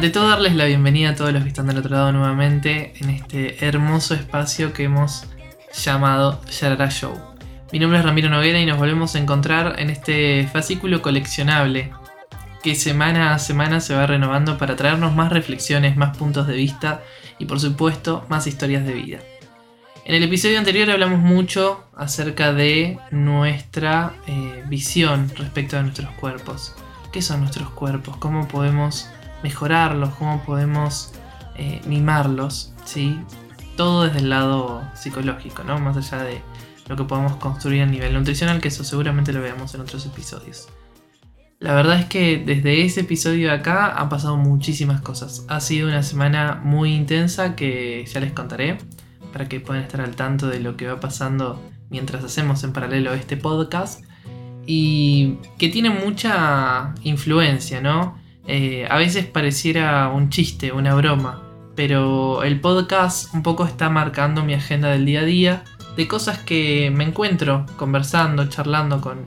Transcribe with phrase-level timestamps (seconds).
[0.00, 3.10] Ante todo, darles la bienvenida a todos los que están del otro lado nuevamente en
[3.10, 5.26] este hermoso espacio que hemos
[5.74, 7.20] llamado Yarara Show.
[7.70, 11.92] Mi nombre es Ramiro Noguera y nos volvemos a encontrar en este fascículo coleccionable
[12.62, 17.02] que semana a semana se va renovando para traernos más reflexiones, más puntos de vista
[17.38, 19.18] y por supuesto más historias de vida.
[20.06, 26.74] En el episodio anterior hablamos mucho acerca de nuestra eh, visión respecto a nuestros cuerpos.
[27.12, 28.16] ¿Qué son nuestros cuerpos?
[28.16, 29.10] ¿Cómo podemos
[29.42, 30.14] mejorarlos?
[30.14, 31.12] ¿Cómo podemos
[31.56, 32.72] eh, mimarlos?
[32.84, 33.18] ¿Sí?
[33.76, 35.78] Todo desde el lado psicológico, ¿no?
[35.78, 36.42] Más allá de
[36.88, 40.68] lo que podemos construir a nivel nutricional, que eso seguramente lo veamos en otros episodios.
[41.60, 45.44] La verdad es que desde ese episodio de acá han pasado muchísimas cosas.
[45.48, 48.78] Ha sido una semana muy intensa que ya les contaré
[49.30, 53.12] para que puedan estar al tanto de lo que va pasando mientras hacemos en paralelo
[53.12, 54.02] este podcast
[54.66, 58.19] y que tiene mucha influencia, ¿no?
[58.52, 61.40] Eh, a veces pareciera un chiste, una broma,
[61.76, 65.64] pero el podcast un poco está marcando mi agenda del día a día
[65.96, 69.24] de cosas que me encuentro conversando, charlando con,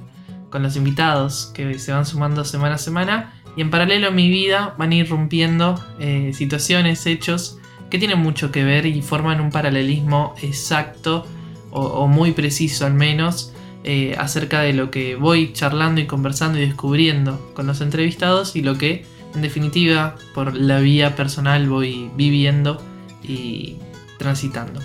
[0.49, 4.27] con los invitados que se van sumando semana a semana y en paralelo a mi
[4.27, 10.35] vida van irrumpiendo eh, situaciones, hechos que tienen mucho que ver y forman un paralelismo
[10.41, 11.25] exacto
[11.71, 13.53] o, muy preciso al menos
[13.85, 18.61] eh, acerca de lo que voy charlando y conversando y descubriendo con los entrevistados y
[18.61, 22.81] lo que en definitiva por la vía personal voy viviendo
[23.23, 23.77] y
[24.17, 24.79] transitando.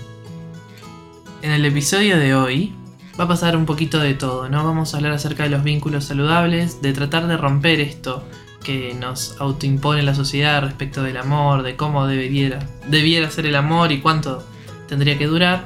[1.41, 2.73] En el episodio de hoy
[3.19, 4.63] va a pasar un poquito de todo, ¿no?
[4.63, 8.23] Vamos a hablar acerca de los vínculos saludables, de tratar de romper esto
[8.63, 13.91] que nos autoimpone la sociedad respecto del amor, de cómo debería, debiera ser el amor
[13.91, 14.45] y cuánto
[14.87, 15.63] tendría que durar.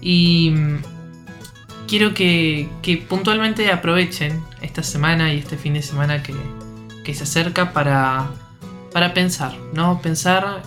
[0.00, 0.76] Y mm,
[1.88, 2.68] quiero que,
[3.08, 6.34] puntualmente aprovechen esta semana y este fin de semana que,
[7.12, 8.30] se acerca para,
[8.92, 10.00] para pensar, ¿no?
[10.00, 10.62] Pensar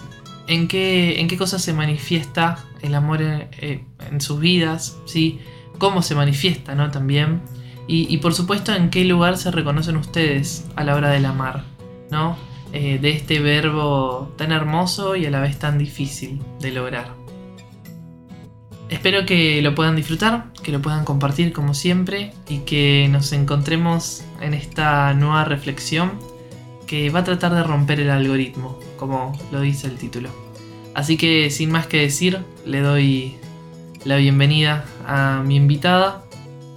[0.48, 5.40] en qué, en qué cosas se manifiesta el amor en, sus vidas, ¿sí?
[5.78, 6.92] Cómo se manifiesta, ¿no?
[6.92, 7.42] También.
[7.90, 11.64] Y, por supuesto en qué lugar se reconocen ustedes a la hora del amar,
[12.12, 12.36] ¿no?
[12.74, 17.17] Eh, de este verbo tan hermoso y a la vez tan difícil de lograr.
[18.90, 24.24] Espero que lo puedan disfrutar, que lo puedan compartir como siempre y que nos encontremos
[24.42, 26.12] en esta nueva reflexión
[26.86, 30.30] que va a tratar de romper el algoritmo, como lo dice el título.
[30.94, 33.36] Así que sin más que decir, le doy
[34.06, 36.24] la bienvenida a mi invitada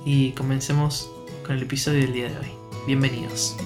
[0.05, 1.11] y comencemos
[1.47, 2.53] con el episodio del día de hoy.
[2.87, 3.57] Bienvenidos.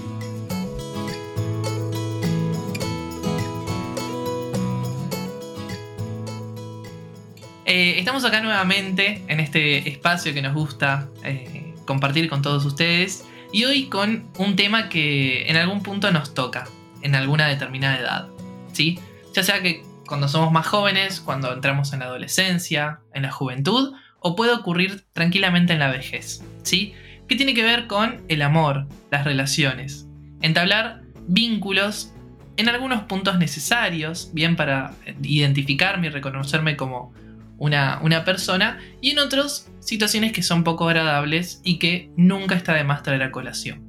[8.04, 13.64] Estamos acá nuevamente en este espacio que nos gusta eh, compartir con todos ustedes y
[13.64, 16.68] hoy con un tema que en algún punto nos toca,
[17.00, 18.28] en alguna determinada edad.
[18.74, 18.98] ¿sí?
[19.32, 23.94] Ya sea que cuando somos más jóvenes, cuando entramos en la adolescencia, en la juventud
[24.20, 26.92] o puede ocurrir tranquilamente en la vejez, ¿sí?
[27.26, 30.06] ¿Qué tiene que ver con el amor, las relaciones?
[30.42, 32.12] Entablar vínculos
[32.58, 34.92] en algunos puntos necesarios, bien para
[35.22, 37.14] identificarme y reconocerme como
[37.58, 42.74] una, una persona, y en otros situaciones que son poco agradables y que nunca está
[42.74, 43.82] de más traer a colación.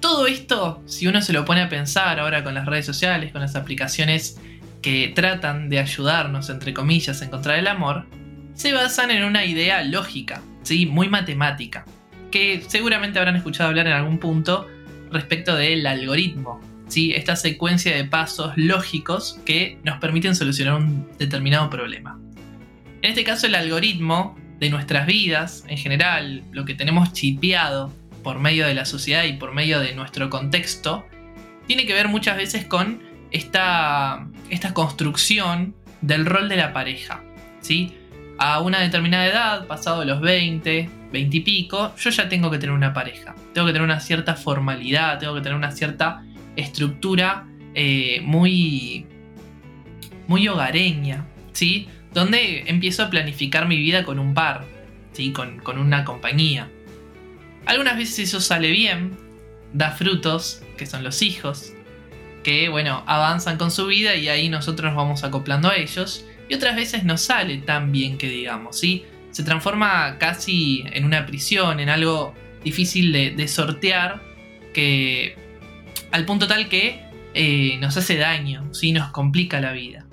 [0.00, 3.42] Todo esto, si uno se lo pone a pensar ahora con las redes sociales, con
[3.42, 4.40] las aplicaciones
[4.80, 8.06] que tratan de ayudarnos, entre comillas, a encontrar el amor,
[8.54, 10.86] se basan en una idea lógica, ¿sí?
[10.86, 11.84] muy matemática,
[12.30, 14.66] que seguramente habrán escuchado hablar en algún punto
[15.10, 17.12] respecto del algoritmo, ¿sí?
[17.12, 22.18] esta secuencia de pasos lógicos que nos permiten solucionar un determinado problema.
[23.02, 27.92] En este caso el algoritmo de nuestras vidas, en general, lo que tenemos chipeado
[28.22, 31.06] por medio de la sociedad y por medio de nuestro contexto,
[31.66, 37.22] tiene que ver muchas veces con esta, esta construcción del rol de la pareja.
[37.62, 37.94] ¿sí?
[38.40, 42.74] a una determinada edad, pasado los 20, 20 y pico, yo ya tengo que tener
[42.74, 43.34] una pareja.
[43.52, 46.24] Tengo que tener una cierta formalidad, tengo que tener una cierta
[46.56, 49.06] estructura eh, muy,
[50.26, 51.88] muy hogareña, ¿sí?
[52.12, 54.66] Donde empiezo a planificar mi vida con un par,
[55.12, 55.32] ¿sí?
[55.32, 56.68] Con, con una compañía.
[57.66, 59.16] Algunas veces eso sale bien,
[59.72, 61.72] da frutos, que son los hijos,
[62.42, 66.54] que bueno, avanzan con su vida y ahí nosotros nos vamos acoplando a ellos y
[66.54, 69.04] otras veces no sale tan bien que digamos, ¿sí?
[69.30, 74.20] Se transforma casi en una prisión, en algo difícil de, sortear,
[74.74, 75.36] que
[76.10, 77.02] al punto tal que
[77.34, 78.92] eh, nos hace daño, ¿sí?
[78.92, 80.06] Nos complica la vida.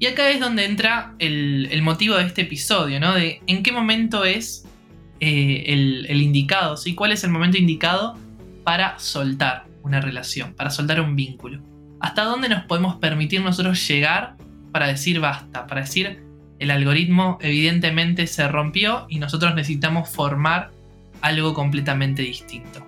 [0.00, 3.14] Y acá es donde entra el, motivo de este episodio, ¿no?
[3.14, 4.64] De en qué momento es
[5.20, 6.94] eh, el, indicado, ¿sí?
[6.94, 8.16] ¿Cuál es el momento indicado
[8.64, 11.60] para soltar una relación, para soltar un vínculo?
[12.00, 14.36] hasta dónde nos podemos permitir nosotros llegar
[14.72, 16.22] para decir basta, para decir
[16.58, 20.70] el algoritmo evidentemente se rompió y nosotros necesitamos formar
[21.20, 22.86] algo completamente distinto.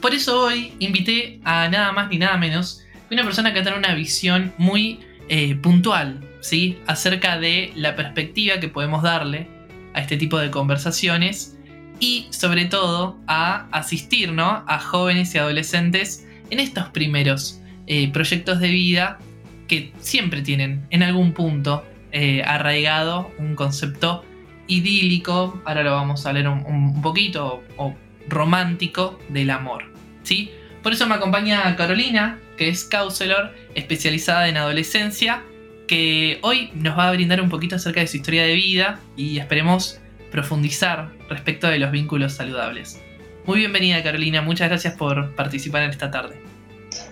[0.00, 3.78] Por eso hoy invité a nada más ni nada menos que una persona que tiene
[3.78, 6.78] una visión muy eh, puntual, ¿sí?
[6.86, 9.48] Acerca de la perspectiva que podemos darle
[9.94, 11.58] a este tipo de conversaciones
[12.00, 18.68] y sobre todo a asistir a jóvenes y adolescentes en estos primeros eh, proyectos de
[18.68, 19.18] vida
[19.66, 24.24] que siempre tienen en algún punto eh, arraigado un concepto
[24.66, 27.94] idílico, ahora lo vamos a leer un, poquito, o,
[28.28, 29.84] romántico del amor.
[30.22, 30.50] ¿sí?
[30.82, 35.42] Por eso me acompaña Carolina, que es counselor especializada en adolescencia,
[35.86, 39.38] que hoy nos va a brindar un poquito acerca de su historia de vida y
[39.38, 43.00] esperemos profundizar respecto de los vínculos saludables.
[43.46, 46.40] Muy bienvenida Carolina, muchas gracias por participar en esta tarde.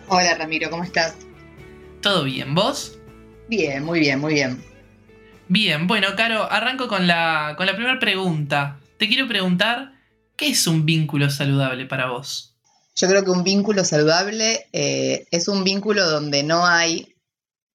[0.08, 1.16] Hola Ramiro, ¿cómo estás?
[2.02, 2.54] ¿Todo bien?
[2.54, 2.98] ¿Vos?
[3.48, 4.62] Bien, muy bien, muy bien.
[5.48, 8.78] Bien, bueno, Caro, arranco con la, con la primera pregunta.
[8.98, 9.92] Te quiero preguntar,
[10.36, 12.54] ¿qué es un vínculo saludable para vos?
[12.94, 17.14] Yo creo que un vínculo saludable eh, es un vínculo donde no hay,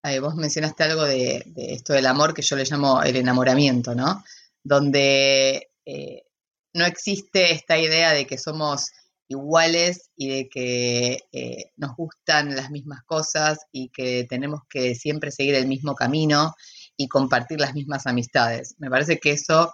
[0.03, 4.23] eh, vos mencionaste algo de, esto del amor que yo le llamo el enamoramiento, ¿no?
[4.63, 6.23] Donde eh,
[6.73, 8.91] no existe esta idea de que somos
[9.27, 11.19] iguales y de que
[11.77, 16.53] nos gustan las mismas cosas y que tenemos que siempre seguir el mismo camino
[16.97, 18.75] y compartir las mismas amistades.
[18.77, 19.71] Me parece que eso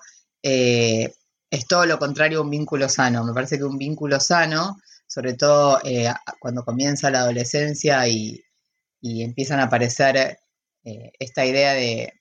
[1.50, 3.24] es todo lo contrario a un vínculo sano.
[3.24, 4.78] Me parece que un vínculo sano,
[5.08, 8.44] sobre todo eh, cuando comienza la adolescencia y,
[9.02, 10.38] empiezan a aparecer
[10.84, 12.14] eh, esta idea de,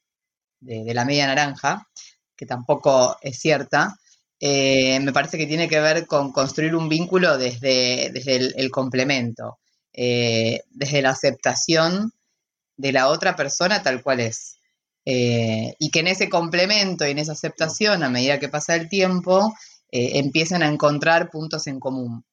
[0.60, 1.86] la media naranja,
[2.36, 3.96] que tampoco es cierta,
[4.40, 9.58] me parece que tiene que ver con construir un vínculo desde, desde el, complemento,
[9.92, 12.12] desde la aceptación
[12.76, 14.55] de la otra persona tal cual es.
[15.08, 18.88] Eh, y que en ese complemento y en esa aceptación, a medida que pasa el
[18.88, 19.54] tiempo,
[19.92, 22.24] eh, empiezan a encontrar puntos en común,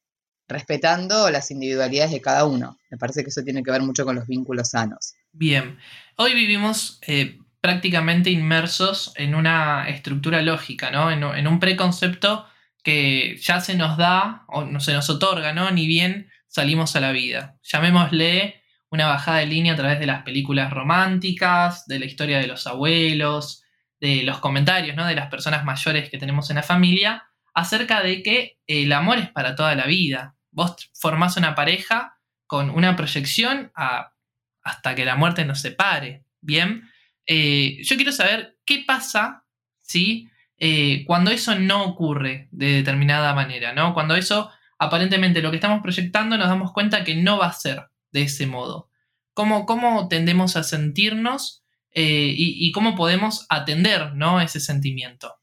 [0.47, 2.79] respetando las individualidades de cada uno.
[2.89, 5.13] Me parece que eso tiene que ver mucho con los vínculos sanos.
[5.31, 5.77] Bien,
[6.17, 11.11] hoy vivimos eh, prácticamente inmersos en una estructura lógica, ¿no?
[11.11, 12.47] En, en, un preconcepto
[12.83, 15.69] que ya se nos da o no se nos otorga, ¿no?
[15.69, 17.55] Ni bien salimos a la vida.
[17.61, 18.62] Llamémosle
[18.93, 22.67] una bajada de línea a través de las películas románticas, de la historia de los
[22.67, 23.63] abuelos,
[23.99, 25.07] de los comentarios ¿no?
[25.07, 27.23] de las personas mayores que tenemos en la familia,
[27.55, 30.35] acerca de que el amor es para toda la vida.
[30.51, 36.25] Vos formás una pareja con una proyección hasta que la muerte nos separe.
[36.39, 36.87] Bien,
[37.25, 39.43] eh, yo quiero saber qué pasa
[39.81, 40.29] si
[40.59, 43.95] eh, cuando eso no ocurre de determinada manera, ¿no?
[43.95, 47.87] Cuando eso aparentemente lo que estamos proyectando nos damos cuenta que no va a ser
[48.13, 48.89] de ese modo?
[49.33, 54.39] ¿Cómo, cómo tendemos a sentirnos eh, y, cómo podemos atender ¿no?
[54.41, 55.35] ese sentimiento?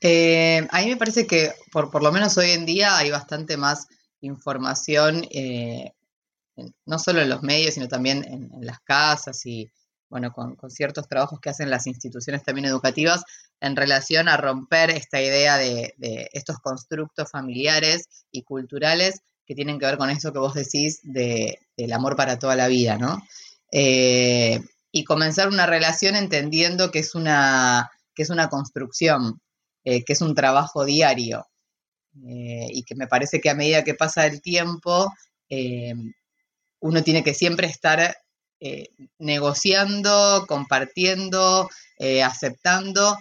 [0.00, 3.56] Eh, a mí me parece que por, por, lo menos hoy en día hay bastante
[3.56, 3.86] más
[4.20, 5.92] información, eh,
[6.84, 9.70] no solo en los medios, sino también en, las casas y
[10.08, 13.22] bueno, con, ciertos trabajos que hacen las instituciones también educativas
[13.60, 19.78] en relación a romper esta idea de, de estos constructos familiares y culturales que tienen
[19.78, 23.22] que ver con eso que vos decís de, del amor para toda la vida, ¿no?
[23.72, 24.60] Eh,
[24.92, 29.40] y comenzar una relación entendiendo que es una, que es una construcción,
[29.84, 31.46] eh, que es un trabajo diario,
[32.26, 35.10] eh, y que me parece que a medida que pasa el tiempo,
[36.80, 38.18] uno tiene que siempre estar
[39.18, 41.70] negociando, compartiendo,
[42.22, 43.16] aceptando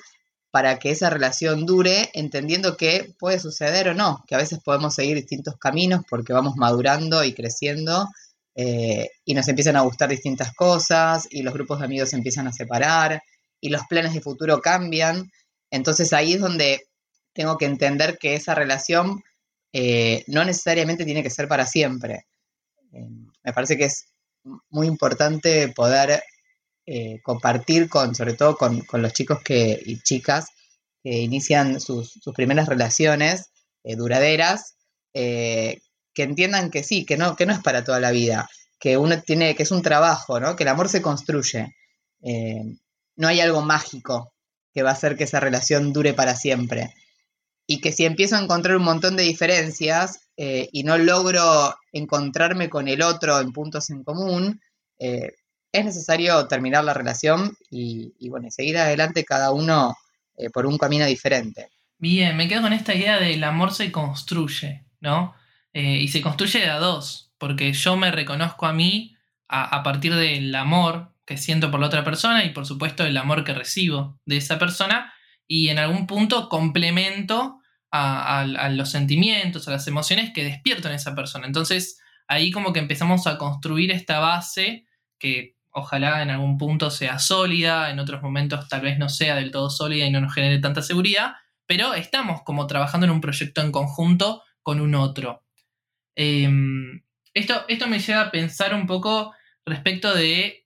[0.57, 4.95] para que esa relación dure, entendiendo que puede suceder o no, que a veces podemos
[4.95, 8.07] seguir distintos caminos porque vamos madurando y creciendo
[8.55, 12.47] eh, y nos empiezan a gustar distintas cosas y los grupos de amigos se empiezan
[12.47, 13.21] a separar
[13.61, 15.31] y los planes de futuro cambian.
[15.69, 16.87] Entonces ahí es donde
[17.33, 19.21] tengo que entender que esa relación
[19.73, 22.25] eh, no necesariamente tiene que ser para siempre.
[22.93, 23.07] Eh,
[23.43, 24.07] me parece que es
[24.71, 26.23] muy importante poder
[26.89, 30.45] eh, compartir con, sobre todo con, los chicos que, y chicas
[31.03, 33.49] que inician sus, primeras relaciones
[33.83, 34.77] eh, duraderas,
[35.13, 35.81] eh,
[36.13, 39.21] que entiendan que sí, que no, que no es para toda la vida, que uno
[39.21, 40.55] tiene, que es un trabajo, ¿no?
[40.55, 41.75] que el amor se construye.
[43.17, 44.31] no hay algo mágico
[44.73, 46.93] que va a hacer que esa relación dure para siempre.
[47.67, 52.87] Y que si empiezo a encontrar un montón de diferencias y no logro encontrarme con
[52.87, 54.61] el otro en puntos en común,
[55.77, 59.95] es necesario terminar la relación y, bueno, seguir adelante cada uno
[60.37, 61.69] eh, por un camino diferente.
[61.97, 65.35] Bien, me quedo con esta idea del amor se construye, ¿no?
[65.73, 67.31] Eh, y se construye de a dos.
[67.37, 69.15] porque yo me reconozco a mí
[69.47, 73.43] a, partir del amor que siento por la otra persona y por supuesto el amor
[73.43, 75.13] que recibo de esa persona
[75.47, 77.59] y en algún punto complemento
[77.91, 81.45] a, a, los sentimientos, a las emociones que despierto en esa persona.
[81.45, 84.87] Entonces ahí como que empezamos a construir esta base
[85.19, 89.51] que ojalá en algún punto sea sólida, en otros momentos tal vez no sea del
[89.51, 91.35] todo sólida y no nos genere tanta seguridad,
[91.67, 95.45] pero estamos como trabajando en un proyecto en conjunto con un otro.
[96.15, 97.03] Em,
[97.33, 100.65] esto, esto me lleva a pensar un poco respecto de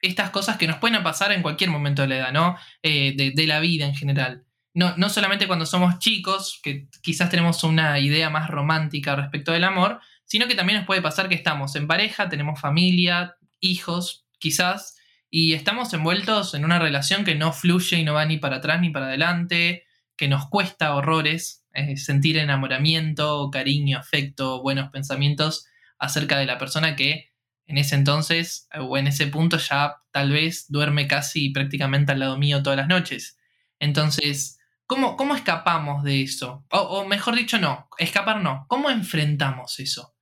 [0.00, 2.56] estas cosas que nos pueden pasar en cualquier momento de la edad, ¿no?
[2.82, 4.44] Eh, de, la vida en general.
[4.72, 9.64] No, no solamente cuando somos chicos, que quizás tenemos una idea más romántica respecto del
[9.64, 14.96] amor, sino que también nos puede pasar que estamos en pareja, tenemos familia, hijos, quizás,
[15.30, 18.80] y estamos envueltos en una relación que no fluye y no va ni para atrás
[18.80, 19.84] ni para adelante,
[20.16, 25.66] que nos cuesta horrores eh, sentir enamoramiento, cariño, afecto, buenos pensamientos
[25.98, 27.32] acerca de la persona que
[27.66, 32.38] en ese entonces o en ese punto ya tal vez duerme casi prácticamente al lado
[32.38, 33.38] mío todas las noches.
[33.78, 36.64] Entonces, ¿cómo, cómo escapamos de eso?
[36.70, 38.64] O, mejor dicho, no, escapar no.
[38.68, 40.15] ¿Cómo enfrentamos eso?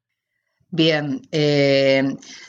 [0.76, 2.02] Bien, eh,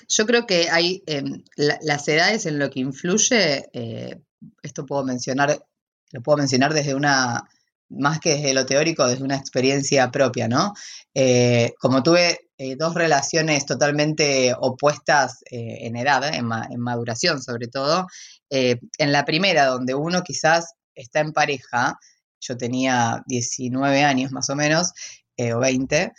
[0.08, 4.20] yo creo que hay em, las edades en lo que influye, eh,
[4.64, 5.64] esto puedo mencionar,
[6.12, 7.48] lo puedo mencionar desde una,
[7.90, 10.74] más que desde lo teórico, desde una experiencia propia, ¿no?
[11.14, 16.48] Eh, como tuve dos relaciones totalmente opuestas en edad, en,
[16.80, 18.08] maduración sobre todo,
[18.50, 22.00] en la primera, donde uno quizás está en pareja,
[22.40, 24.94] yo tenía 19 años más o menos,
[25.38, 26.14] o 20,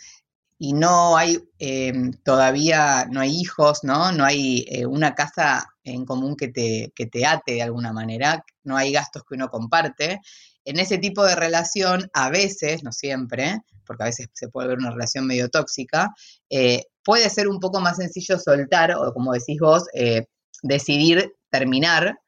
[0.59, 4.11] y no hay em, todavía, no hay hijos, ¿no?
[4.11, 8.43] No hay eh, una casa en común que te, que te ate de alguna manera,
[8.63, 10.19] no hay gastos que uno comparte.
[10.65, 14.79] En ese tipo de relación, a veces, no siempre, porque a veces se puede ver
[14.79, 16.13] una relación medio tóxica,
[16.49, 20.25] eh, puede ser un poco más sencillo soltar, o como decís vos, eh,
[20.63, 22.19] decidir terminar,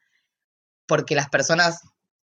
[0.87, 1.81] porque las personas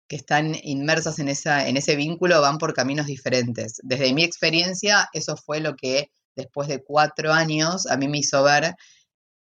[0.08, 3.80] que están inmersas en, esa, en ese vínculo van por caminos diferentes.
[3.82, 8.42] Desde mi experiencia, eso fue lo que después de cuatro años a mí me hizo
[8.42, 8.74] ver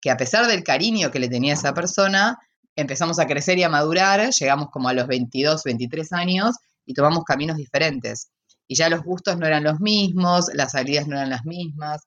[0.01, 2.39] que a pesar del cariño que le tenía esa persona,
[2.77, 7.25] empezamos a crecer y a madurar, llegamos como a los 22, 23 años y tomamos
[7.25, 8.31] caminos diferentes.
[8.67, 12.03] Y ya los gustos no eran los mismos, las salidas no eran las mismas,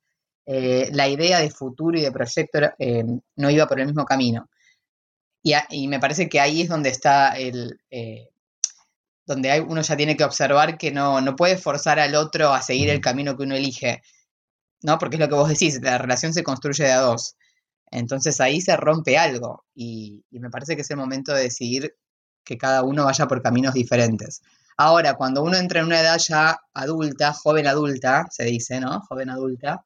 [0.46, 3.04] eh, la idea de futuro y de proyecto eh,
[3.36, 4.50] no iba por el mismo camino.
[5.70, 8.30] Y, me parece que ahí es donde está el, eh,
[9.26, 12.62] donde hay, uno ya tiene que observar que no, no puede forzar al otro a
[12.62, 14.02] seguir el camino que uno elige,
[14.82, 14.98] ¿no?
[14.98, 17.36] Porque es lo que vos decís, la relación se construye de a dos.
[17.92, 21.96] Entonces ahí se rompe algo y, me parece que es el momento de decidir
[22.44, 24.42] que cada uno vaya por caminos diferentes.
[24.78, 29.02] Ahora, cuando uno entra en una edad ya adulta, joven adulta, se dice, ¿no?
[29.08, 29.86] Joven adulta,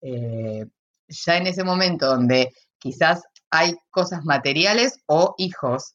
[0.00, 0.64] eh,
[1.08, 5.94] ya en ese momento donde quizás hay cosas materiales o hijos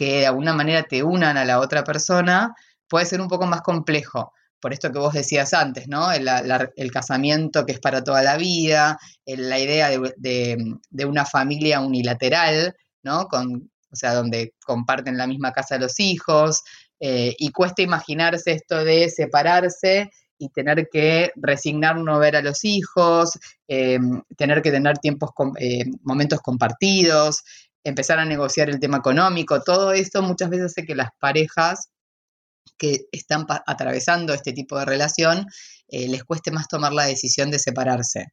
[0.00, 2.54] que de alguna manera te unan a la otra persona,
[2.88, 4.32] puede ser un poco más complejo.
[4.58, 6.10] Por esto que vos decías antes, ¿no?
[6.10, 13.28] El, casamiento que es para toda la vida, la idea de, una familia unilateral, ¿no?
[13.28, 16.62] Con, o sea, donde comparten la misma casa los hijos,
[16.98, 22.64] eh, y cuesta imaginarse esto de separarse y tener que resignar uno ver a los
[22.64, 23.38] hijos,
[23.68, 23.98] eh,
[24.38, 27.42] tener que tener tiempos, eh, momentos compartidos,
[27.84, 31.90] empezar a negociar el tema económico, todo esto muchas veces hace que las parejas
[32.76, 35.46] que están atravesando este tipo de relación
[35.88, 38.32] eh, les cueste más tomar la decisión de separarse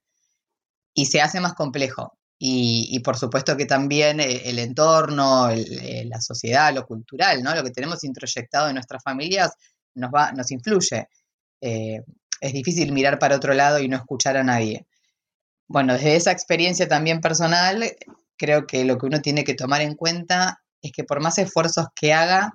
[0.94, 2.14] y se hace más complejo.
[2.40, 7.56] Y, por supuesto que también eh, el, entorno, eh, la sociedad, lo cultural, ¿no?
[7.56, 9.54] lo que tenemos introyectado en nuestras familias
[9.96, 11.08] nos, va, nos influye.
[11.60, 14.86] es difícil mirar para otro lado y no escuchar a nadie.
[15.68, 17.84] Bueno, desde esa experiencia también personal,
[18.38, 21.88] creo que lo que uno tiene que tomar en cuenta es que por más esfuerzos
[21.96, 22.54] que haga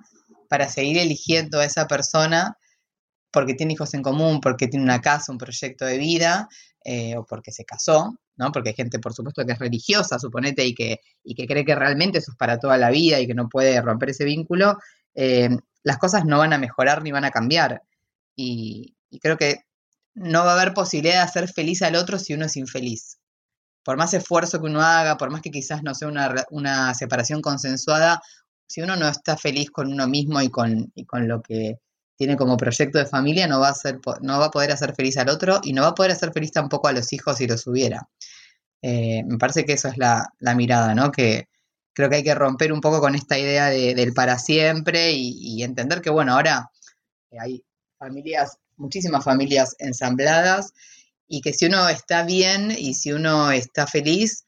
[0.49, 2.57] para seguir eligiendo a esa persona,
[3.31, 6.47] porque tiene hijos en común, porque tiene una casa, un proyecto de vida,
[6.85, 8.51] eh, o porque se casó, ¿no?
[8.51, 11.75] Porque hay gente, por supuesto, que es religiosa, suponete, y que, y que cree que
[11.75, 14.77] realmente eso es para toda la vida y que no puede romper ese vínculo,
[15.15, 15.49] eh,
[15.83, 17.81] las cosas no van a mejorar ni van a cambiar.
[18.35, 19.57] y creo que
[20.15, 23.19] no va a haber posibilidad de hacer feliz al otro si uno es infeliz
[23.83, 26.07] por más esfuerzo que uno haga, por más que quizás no sea
[26.49, 28.21] una, separación consensuada,
[28.67, 31.79] si uno no está feliz con uno mismo y con, con lo que
[32.15, 35.17] tiene como proyecto de familia, no va, a ser, no va a poder hacer feliz
[35.17, 37.67] al otro y no va a poder hacer feliz tampoco a los hijos si los
[37.67, 38.07] hubiera.
[38.81, 41.11] Eh, me parece que eso es la, mirada, ¿no?
[41.11, 41.47] Que
[41.93, 45.63] creo que hay que romper un poco con esta idea del para siempre y, y
[45.63, 46.69] entender que, bueno, ahora
[47.39, 47.63] hay
[47.97, 50.73] familias, muchísimas familias ensambladas
[51.27, 54.45] y que si uno está bien y si uno está feliz,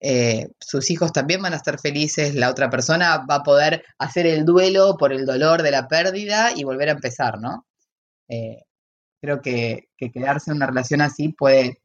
[0.00, 4.26] eh, sus hijos también van a estar felices, la otra persona va a poder hacer
[4.26, 7.66] el duelo por el dolor de la pérdida y volver a empezar, ¿no?
[8.28, 8.62] Eh,
[9.20, 11.80] creo que, quedarse en una relación así puede,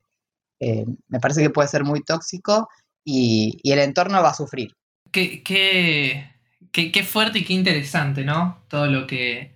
[0.60, 2.70] eh, me parece que puede ser muy tóxico
[3.04, 4.76] y, el entorno va a sufrir.
[5.12, 8.64] Qué, qué, fuerte y qué interesante, ¿no?
[8.68, 9.56] Todo lo que,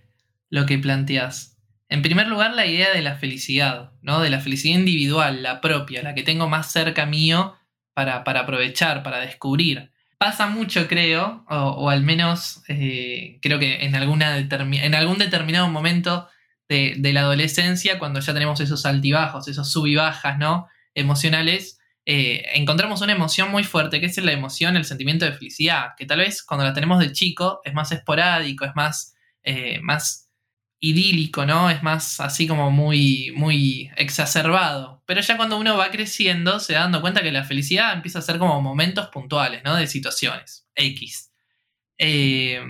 [0.50, 1.57] lo que planteas.
[1.90, 4.20] En primer lugar, la idea de la felicidad, ¿no?
[4.20, 7.56] De la felicidad individual, la propia, la que tengo más cerca mío
[7.94, 9.92] para, aprovechar, para descubrir.
[10.18, 16.28] Pasa mucho, creo, o, al menos eh, creo que en, alguna en algún determinado momento
[16.68, 20.68] de, la adolescencia, cuando ya tenemos esos altibajos, esos sub y bajas, ¿no?
[20.94, 25.90] Emocionales, eh, encontramos una emoción muy fuerte, que es la emoción, el sentimiento de felicidad,
[25.98, 30.27] que tal vez cuando la tenemos de chico es más esporádico, es más, eh, más
[30.80, 31.70] idílico, ¿no?
[31.70, 35.04] Es más así como muy, muy exacerbado.
[35.06, 38.22] Pero ya cuando uno va creciendo, se da dando cuenta que la felicidad empieza a
[38.22, 39.76] ser como momentos puntuales, ¿no?
[39.76, 41.32] De situaciones, X.
[41.98, 42.62] Eh,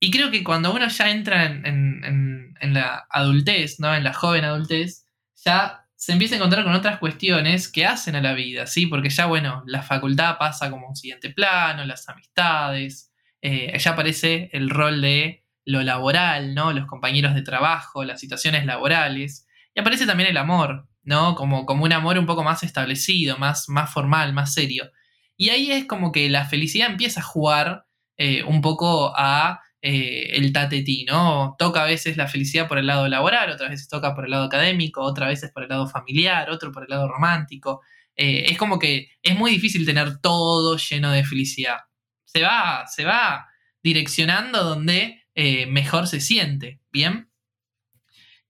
[0.00, 3.94] y creo que cuando uno ya entra en, la adultez, ¿no?
[3.94, 5.04] En la joven adultez,
[5.44, 8.86] ya se empieza a encontrar con otras cuestiones que hacen a la vida, ¿sí?
[8.86, 14.48] Porque ya, bueno, la facultad pasa como un siguiente plano, las amistades, eh, ya aparece
[14.52, 15.39] el rol de
[15.70, 16.72] lo laboral, ¿no?
[16.72, 19.46] Los compañeros de trabajo, las situaciones laborales.
[19.74, 21.34] Y aparece también el amor, ¿no?
[21.34, 24.90] Como, como un amor un poco más establecido, más, más formal, más serio.
[25.36, 27.86] Y ahí es como que la felicidad empieza a jugar
[28.16, 31.56] eh, un poco a eh, el tatetí, ¿no?
[31.58, 34.44] Toca a veces la felicidad por el lado laboral, otras veces toca por el lado
[34.44, 37.80] académico, otras veces por el lado familiar, otro por el lado romántico.
[38.14, 41.78] Eh, es como que es muy difícil tener todo lleno de felicidad.
[42.26, 43.46] Se va, se va
[43.82, 47.30] direccionando donde eh, mejor se siente, ¿bien?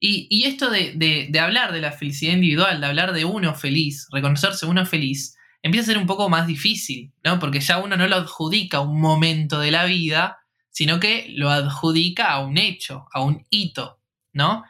[0.00, 4.84] Y, esto de, hablar de la felicidad individual, de hablar de uno feliz, reconocerse uno
[4.84, 7.38] feliz, empieza a ser un poco más difícil, ¿no?
[7.38, 10.38] Porque ya uno no lo adjudica a un momento de la vida,
[10.70, 14.00] sino que lo adjudica a un hecho, a un hito,
[14.32, 14.64] ¿no?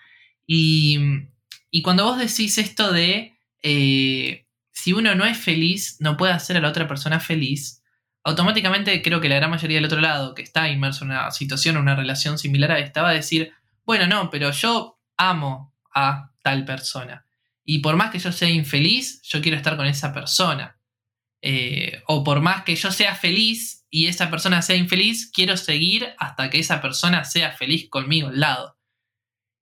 [0.47, 0.99] Y,
[1.83, 6.61] cuando vos decís esto de eh, si uno no es feliz, no puede hacer a
[6.61, 7.80] la otra persona feliz,
[8.25, 11.77] automáticamente creo que la gran mayoría del otro lado, que está inmerso en una situación
[11.77, 13.53] o una relación similar a esta, va a decir,
[13.85, 17.27] bueno, no, pero yo amo a tal persona.
[17.65, 20.79] Y por más que yo sea infeliz, yo quiero estar con esa persona.
[21.43, 26.09] Eh, o por más que yo sea feliz y esa persona sea infeliz, quiero seguir
[26.19, 28.77] hasta que esa persona sea feliz conmigo al lado.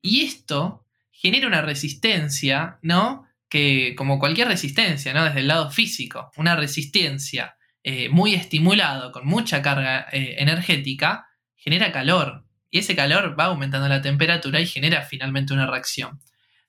[0.02, 3.26] Y esto genera una resistencia, ¿no?
[3.48, 5.24] Que como cualquier resistencia, ¿no?
[5.24, 7.57] Desde el lado físico, una resistencia
[7.90, 12.44] eh, muy estimulado, con mucha carga eh, energética, genera calor.
[12.70, 16.20] Y ese calor va aumentando la temperatura y genera finalmente una reacción.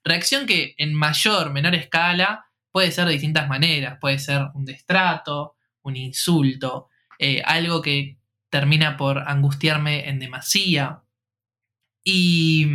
[0.02, 3.98] Reacción que en mayor, menor escala puede ser de distintas maneras.
[4.00, 8.16] Puede ser un destrato, un insulto, eh, algo que
[8.48, 11.02] termina por angustiarme en demasía.
[12.02, 12.66] Y,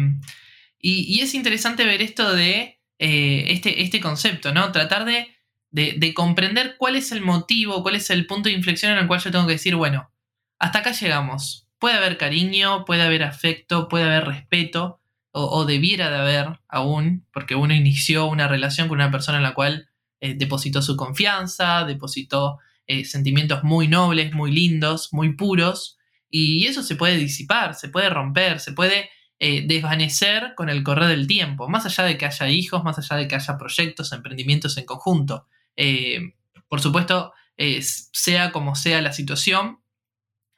[0.80, 4.72] es interesante ver esto de este, este concepto, ¿no?
[4.72, 5.35] Tratar de
[5.76, 9.20] de, comprender cuál es el motivo, cuál es el punto de inflexión en el cual
[9.20, 10.10] yo tengo que decir, bueno,
[10.58, 11.68] hasta acá llegamos.
[11.80, 15.02] Puede haber cariño, puede haber afecto, puede haber respeto,
[15.38, 19.54] o, debiera de haber aún, porque uno inició una relación con una persona en la
[19.54, 19.90] cual
[20.22, 25.98] eh, depositó su confianza, depositó eh, sentimientos muy nobles, muy lindos, muy puros,
[26.30, 29.10] y eso se puede disipar, se puede romper, se puede
[29.40, 33.18] eh, desvanecer con el correr del tiempo, más allá de que haya hijos, más allá
[33.18, 35.48] de que haya proyectos, emprendimientos en conjunto.
[35.76, 36.34] Eh,
[36.68, 39.80] por supuesto, eh, sea como sea la situación,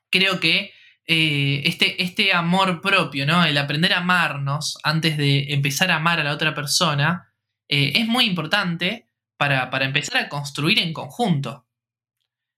[0.09, 0.71] creo que
[1.05, 3.43] eh, este, este, amor propio, ¿no?
[3.45, 7.33] El aprender a amarnos antes de empezar a amar a la otra persona,
[7.69, 11.65] es muy importante para, empezar a construir en conjunto.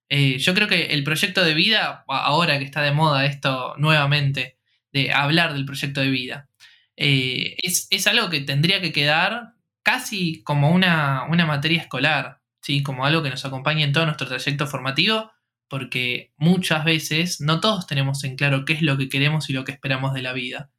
[0.09, 4.57] yo creo que el proyecto de vida, ahora que está de moda esto nuevamente,
[4.93, 6.49] de hablar del proyecto de vida,
[6.95, 12.38] es, es, algo que tendría que quedar casi como una, una materia escolar
[12.83, 15.31] como algo que nos acompañe en todo nuestro trayecto formativo,
[15.67, 19.63] porque muchas veces no todos tenemos en claro qué es lo que queremos y lo
[19.63, 20.71] que esperamos de la vida.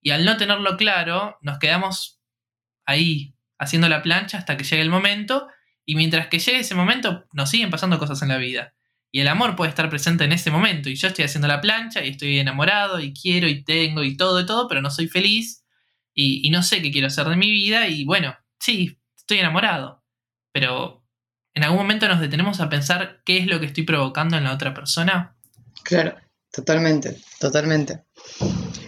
[0.00, 2.20] Y al no tenerlo claro, nos quedamos
[2.84, 5.48] ahí haciendo la plancha hasta que llegue el momento,
[5.84, 8.74] y mientras que llegue ese momento, nos siguen pasando cosas en la vida.
[9.12, 12.04] Y el amor puede estar presente en ese momento, y yo estoy haciendo la plancha,
[12.04, 15.64] y estoy enamorado, y quiero, y tengo, y todo, y todo, pero no soy feliz,
[16.12, 20.04] y, y no sé qué quiero hacer de mi vida, y bueno, sí, estoy enamorado,
[20.52, 21.05] pero
[21.56, 24.52] ¿En algún momento nos detenemos a pensar qué es lo que estoy provocando en la
[24.52, 25.38] otra persona?
[25.84, 26.14] Claro,
[26.52, 28.04] totalmente, totalmente.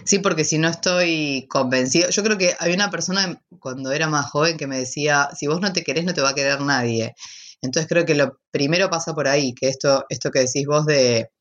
[0.05, 4.27] Sí, porque si no estoy convencido, yo creo que había una persona cuando era más
[4.29, 7.15] joven que me decía, si vos no te querés, no te va a querer nadie.
[7.63, 11.31] Entonces creo que lo primero pasa por ahí, que esto, esto que decís vos de,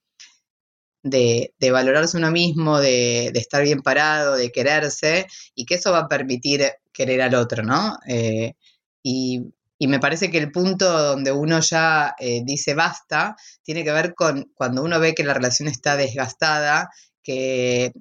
[1.02, 6.08] de, valorarse uno mismo, de, estar bien parado, de quererse, y que eso va a
[6.08, 7.98] permitir querer al otro, ¿no?
[8.08, 8.54] Eh,
[9.02, 9.42] y,
[9.86, 14.50] me parece que el punto donde uno ya eh, dice basta tiene que ver con
[14.54, 16.90] cuando uno ve que la relación está desgastada,
[17.22, 17.92] que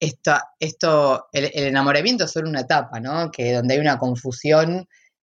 [0.00, 3.30] esto, esto el, enamoramiento es solo una etapa, ¿no?
[3.30, 4.88] Que donde hay una confusión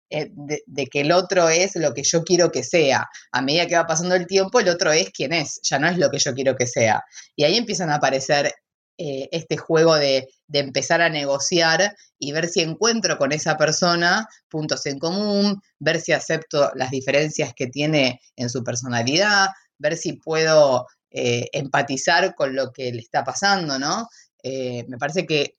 [0.09, 3.07] eh, de, que el otro es lo que yo quiero que sea.
[3.31, 5.97] A medida que va pasando el tiempo, el otro es quien es, ya no es
[5.97, 7.03] lo que yo quiero que sea.
[7.35, 8.53] Y ahí empiezan a aparecer
[8.97, 14.85] eh, este juego de, empezar a negociar y ver si encuentro con esa persona puntos
[14.85, 20.87] en común, ver si acepto las diferencias que tiene en su personalidad, ver si puedo
[21.09, 24.07] eh, empatizar con lo que le está pasando, ¿no?
[24.43, 25.55] me parece que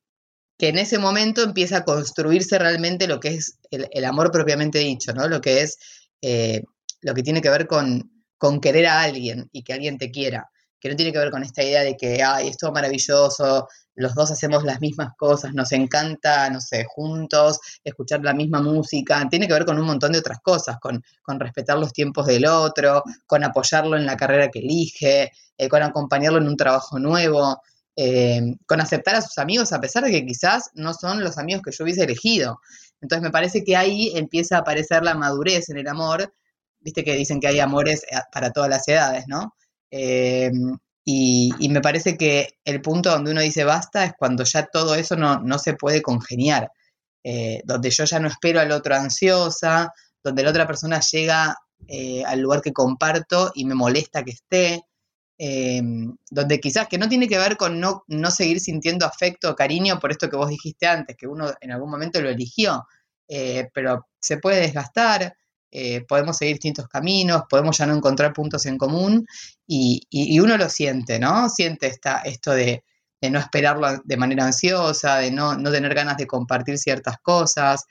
[0.63, 5.13] que en ese momento empieza a construirse realmente lo que es el, amor propiamente dicho,
[5.13, 5.27] ¿no?
[5.27, 5.77] Lo que es,
[6.21, 6.63] eh,
[7.01, 10.52] lo que tiene que ver con, con querer a alguien y que alguien te quiera,
[10.83, 14.15] que no tiene que ver con esta idea de que, ay, es todo maravilloso, los
[14.17, 19.47] dos hacemos las mismas cosas, nos encanta, no sé, juntos, escuchar la misma música, tiene
[19.47, 23.05] que ver con un montón de otras cosas, con, con respetar los tiempos del otro,
[23.29, 27.63] con apoyarlo en la carrera que elige, eh, con acompañarlo en un trabajo nuevo.
[27.95, 31.61] Eh, con aceptar a sus amigos a pesar de que quizás no son los amigos
[31.63, 32.59] que yo hubiese elegido.
[33.03, 36.33] Entonces me parece que ahí empieza a aparecer la madurez en el amor,
[36.81, 39.55] viste que dicen que hay amores eh, para todas las edades, ¿no?
[39.93, 40.51] Eh,
[41.05, 45.15] y, me parece que el punto donde uno dice basta es cuando ya todo eso
[45.17, 46.71] no, no se puede congeniar,
[47.65, 49.93] donde yo ya no espero al otro ansiosa,
[50.25, 51.57] donde la otra persona llega
[52.27, 54.85] al lugar que comparto y me molesta que esté,
[56.31, 59.99] donde quizás que no tiene que ver con no, no, seguir sintiendo afecto o cariño
[59.99, 62.87] por esto que vos dijiste antes, que uno en algún momento lo eligió,
[63.29, 65.35] eh, pero se puede desgastar,
[65.73, 69.27] eh, podemos seguir distintos caminos, podemos ya no encontrar puntos en común
[69.67, 70.07] y,
[70.39, 71.49] uno lo siente, ¿no?
[71.49, 72.85] Siente esta, esto de,
[73.31, 77.85] no esperarlo de manera ansiosa, de no, tener ganas de compartir ciertas cosas.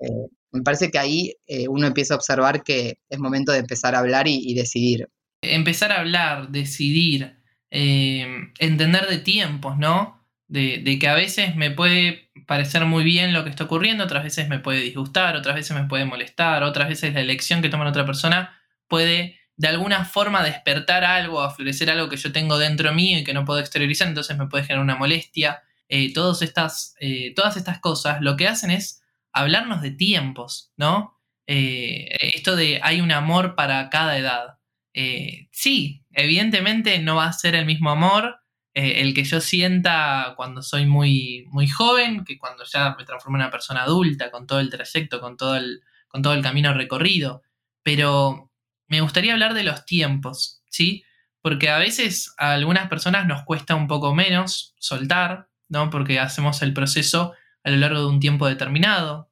[0.00, 0.08] Eh,
[0.52, 1.34] me parece que ahí
[1.68, 5.08] uno empieza a observar que es momento de empezar a hablar y decidir
[5.42, 7.36] empezar a hablar, decidir,
[7.70, 8.26] eh,
[8.58, 10.25] entender de tiempos, ¿no?
[10.48, 14.48] De, que a veces me puede parecer muy bien lo que está ocurriendo, otras veces
[14.48, 18.06] me puede disgustar, otras veces me puede molestar, otras veces la elección que toma otra
[18.06, 18.56] persona
[18.86, 23.34] puede de alguna forma despertar algo, aflorecer algo que yo tengo dentro mío y que
[23.34, 25.62] no puedo exteriorizar, entonces me puede generar una molestia.
[25.88, 31.14] Eh, todas, estas, eh, todas estas cosas lo que hacen es hablarnos de tiempos, ¿no?
[31.48, 34.56] esto de hay un amor para cada edad.
[34.98, 38.40] Eh, sí, evidentemente no va a ser el mismo amor
[38.78, 43.38] eh, el que yo sienta cuando soy muy, muy joven que cuando ya me transformo
[43.38, 46.74] en una persona adulta, con todo el trayecto, con todo el, con todo el camino
[46.74, 47.40] recorrido.
[47.82, 48.50] Pero
[48.86, 51.04] me gustaría hablar de los tiempos, ¿sí?
[51.40, 55.88] Porque a veces a algunas personas nos cuesta un poco menos soltar, ¿no?
[55.88, 57.32] Porque hacemos el proceso
[57.64, 59.30] a lo largo de un tiempo determinado.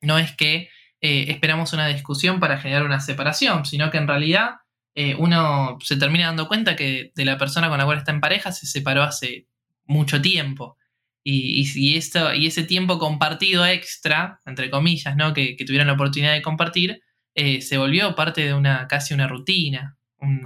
[0.00, 0.70] No es que
[1.02, 4.52] eh, esperamos una discusión para generar una separación, sino que en realidad
[4.94, 8.20] eh, uno se termina dando cuenta que de la persona con la cual está en
[8.20, 9.46] pareja se separó hace
[9.84, 10.76] mucho tiempo.
[11.22, 15.34] Y, esto, y ese tiempo compartido extra, entre comillas, ¿no?
[15.34, 17.02] que, tuvieron la oportunidad de compartir,
[17.34, 19.98] eh, se volvió parte de una casi una rutina,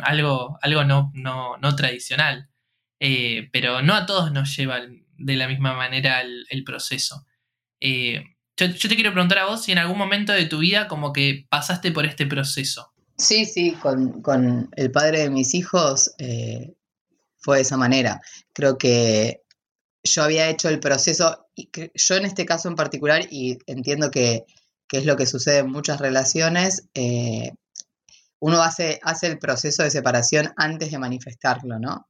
[0.02, 2.48] algo, algo no, no, tradicional.
[3.00, 4.80] Eh, pero no a todos nos lleva
[5.16, 7.24] de la misma manera el, proceso.
[7.80, 11.46] yo, te quiero preguntar a vos si en algún momento de tu vida como que
[11.48, 12.93] pasaste por este proceso.
[13.16, 16.74] Sí, sí, con, el padre de mis hijos eh,
[17.38, 18.20] fue de esa manera.
[18.52, 19.42] Creo que
[20.02, 24.44] yo había hecho el proceso, y yo en este caso en particular, y entiendo que,
[24.90, 27.50] es lo que sucede en muchas relaciones, eh,
[28.38, 32.08] uno hace, hace el proceso de separación antes de manifestarlo, ¿no?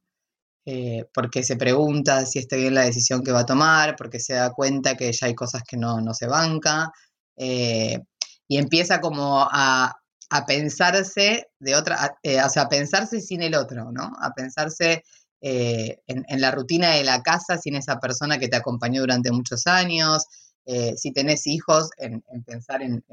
[0.67, 4.33] Eh, porque se pregunta si está bien la decisión que va a tomar, porque se
[4.33, 6.91] da cuenta que ya hay cosas que no, no se banca,
[7.35, 9.95] y empieza como a,
[10.29, 14.11] a pensarse de otra, eh, o sea, a pensarse sin el otro, ¿no?
[14.21, 15.03] A pensarse
[15.41, 19.67] eh, en, la rutina de la casa sin esa persona que te acompañó durante muchos
[19.67, 20.25] años,
[20.65, 23.03] eh, si tenés hijos, en, pensar en,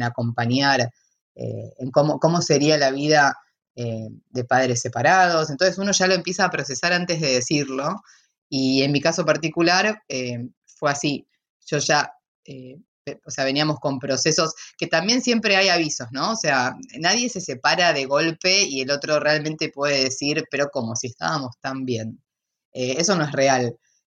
[0.00, 0.90] acompañar,
[1.34, 3.36] en cómo, cómo, sería la vida
[3.74, 5.50] de padres separados.
[5.50, 8.02] Entonces uno ya lo empieza a procesar antes de decirlo.
[8.48, 10.02] Y en mi caso particular
[10.66, 11.26] fue así.
[11.66, 12.12] Yo ya
[13.24, 16.32] o sea, veníamos con procesos que también siempre hay avisos, ¿no?
[16.32, 20.96] O sea, nadie se separa de golpe y el otro realmente puede decir, pero como
[20.96, 22.22] si estábamos tan bien.
[22.72, 23.76] Eh, eso no es real.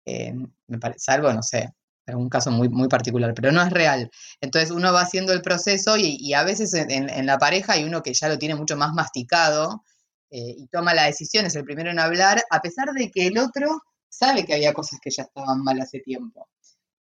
[0.07, 0.35] eh,
[0.66, 1.73] me parece, salvo, no sé,
[2.16, 4.11] un caso muy, muy particular, pero no es real.
[4.40, 8.14] Entonces uno va haciendo el proceso y, a veces en, la pareja hay uno que
[8.14, 9.85] ya lo tiene mucho más masticado
[10.31, 13.38] eh, y toma la decisión, es el primero en hablar, a pesar de que el
[13.38, 16.49] otro sabe que había cosas que ya estaban mal hace tiempo.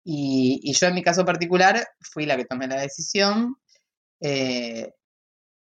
[0.04, 3.56] Y, yo en mi caso particular fui la que tomé la decisión
[4.20, 4.92] eh,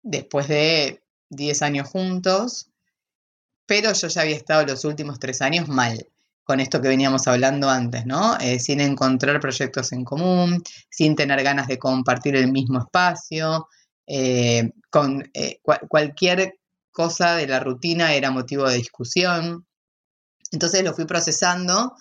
[0.04, 2.70] después de 10 años juntos,
[3.66, 6.08] pero yo ya había estado los últimos tres años mal
[6.44, 8.36] con esto que veníamos hablando antes, ¿no?
[8.40, 13.68] Eh, sin encontrar proyectos en común, sin tener ganas de compartir el mismo espacio,
[14.08, 15.32] eh, con
[15.88, 16.58] cualquier
[16.92, 19.68] cosa de la rutina era motivo de discusión.
[20.52, 21.94] Entonces lo fui procesando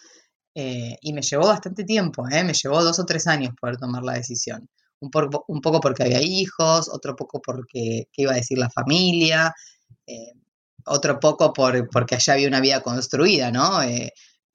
[0.54, 4.68] y me llevó bastante tiempo, me llevó dos o tres años poder tomar la decisión.
[5.00, 5.10] Un,
[5.46, 9.54] un poco porque había hijos, otro poco porque qué iba a decir la familia,
[10.86, 13.80] otro poco por, porque allá había una vida construida, ¿no?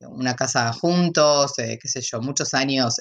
[0.09, 2.95] una casa juntos, eh, qué sé yo, muchos años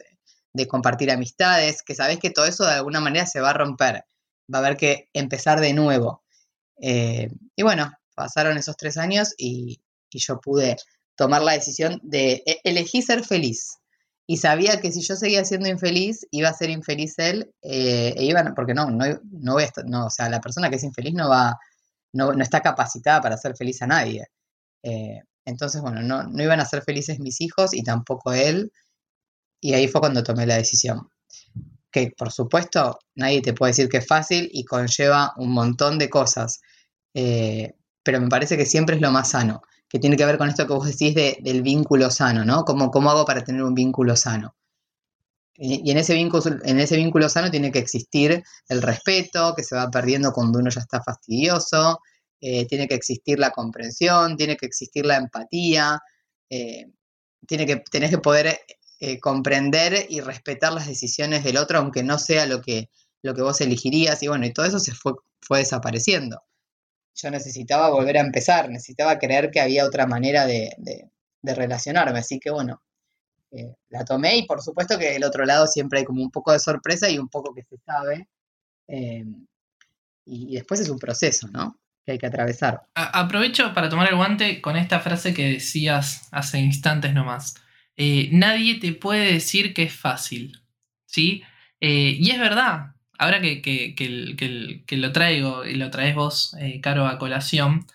[0.52, 4.04] de compartir amistades, que sabes que todo eso de alguna manera se va a romper,
[4.52, 6.22] va a haber que empezar de nuevo.
[6.80, 9.80] Eh, y bueno, pasaron esos tres años y,
[10.14, 10.76] yo pude
[11.16, 13.78] tomar la decisión de e, elegir ser feliz.
[14.26, 18.24] Y sabía que si yo seguía siendo infeliz, iba a ser infeliz él, eh, e
[18.24, 20.84] iban, porque no, no, no voy a estar, no, o sea, la persona que es
[20.84, 21.58] infeliz no va,
[22.12, 24.26] no, no está capacitada para ser feliz a nadie.
[25.44, 28.72] Entonces, bueno, no, no iban a ser felices mis hijos y tampoco él.
[29.60, 31.08] Y ahí fue cuando tomé la decisión.
[31.90, 36.08] Que por supuesto nadie te puede decir que es fácil y conlleva un montón de
[36.08, 36.60] cosas.
[37.14, 40.48] Eh, pero me parece que siempre es lo más sano, que tiene que ver con
[40.48, 42.64] esto que vos decís del vínculo sano, ¿no?
[42.64, 44.56] ¿Cómo, ¿Cómo hago para tener un vínculo sano?
[45.54, 49.76] Y, en, ese vínculo, en ese vínculo sano tiene que existir el respeto, que se
[49.76, 52.00] va perdiendo cuando uno ya está fastidioso,
[52.40, 56.00] eh, tiene que existir la comprensión, tiene que existir la empatía,
[56.48, 56.86] eh,
[57.46, 58.60] tiene que, tenés que poder
[58.98, 62.88] eh, comprender y respetar las decisiones del otro, aunque no sea lo que,
[63.20, 66.40] lo que vos elegirías, y bueno, y todo eso se fue, fue desapareciendo.
[67.14, 70.70] Yo necesitaba volver a empezar, necesitaba creer que había otra manera de,
[71.42, 72.82] relacionarme, así que bueno,
[73.88, 76.58] la tomé y por supuesto que del otro lado siempre hay como un poco de
[76.58, 78.28] sorpresa y un poco que se sabe.
[80.24, 81.82] y después es un proceso, ¿no?
[82.04, 82.82] que hay que atravesar.
[82.94, 87.54] aprovecho para tomar el guante con esta frase que decías hace instantes nomás.
[87.96, 90.62] Eh, nadie te puede decir que es fácil.
[91.06, 91.42] ¿Sí?
[91.80, 92.94] Eh, y es verdad.
[93.22, 97.86] Ahora que, lo traigo y lo traes vos, eh, Caro, a colación,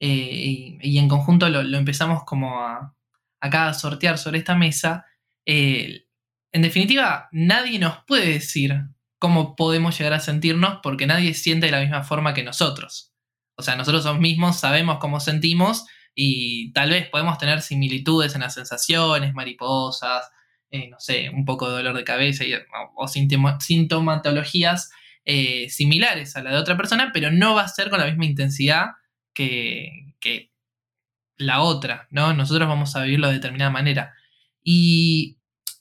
[0.00, 2.96] y, en conjunto lo, empezamos como a,
[3.40, 5.06] acá a sortear sobre esta mesa,
[5.46, 8.82] en definitiva, nadie nos puede decir
[9.18, 13.12] cómo podemos llegar a sentirnos porque nadie siente de la misma forma que nosotros.
[13.56, 18.54] O sea, nosotros mismos sabemos cómo sentimos y tal vez podemos tener similitudes en las
[18.54, 20.28] sensaciones, mariposas,
[20.72, 22.44] eh, no sé, un poco de dolor de cabeza
[22.96, 24.90] o, sintomatologías
[25.24, 28.26] eh, similares a la de otra persona, pero no va a ser con la misma
[28.26, 28.86] intensidad
[29.32, 30.50] que, que
[31.36, 32.34] la otra, ¿no?
[32.34, 34.14] Nosotros vamos a vivirlo de determinada manera.
[34.64, 35.38] Y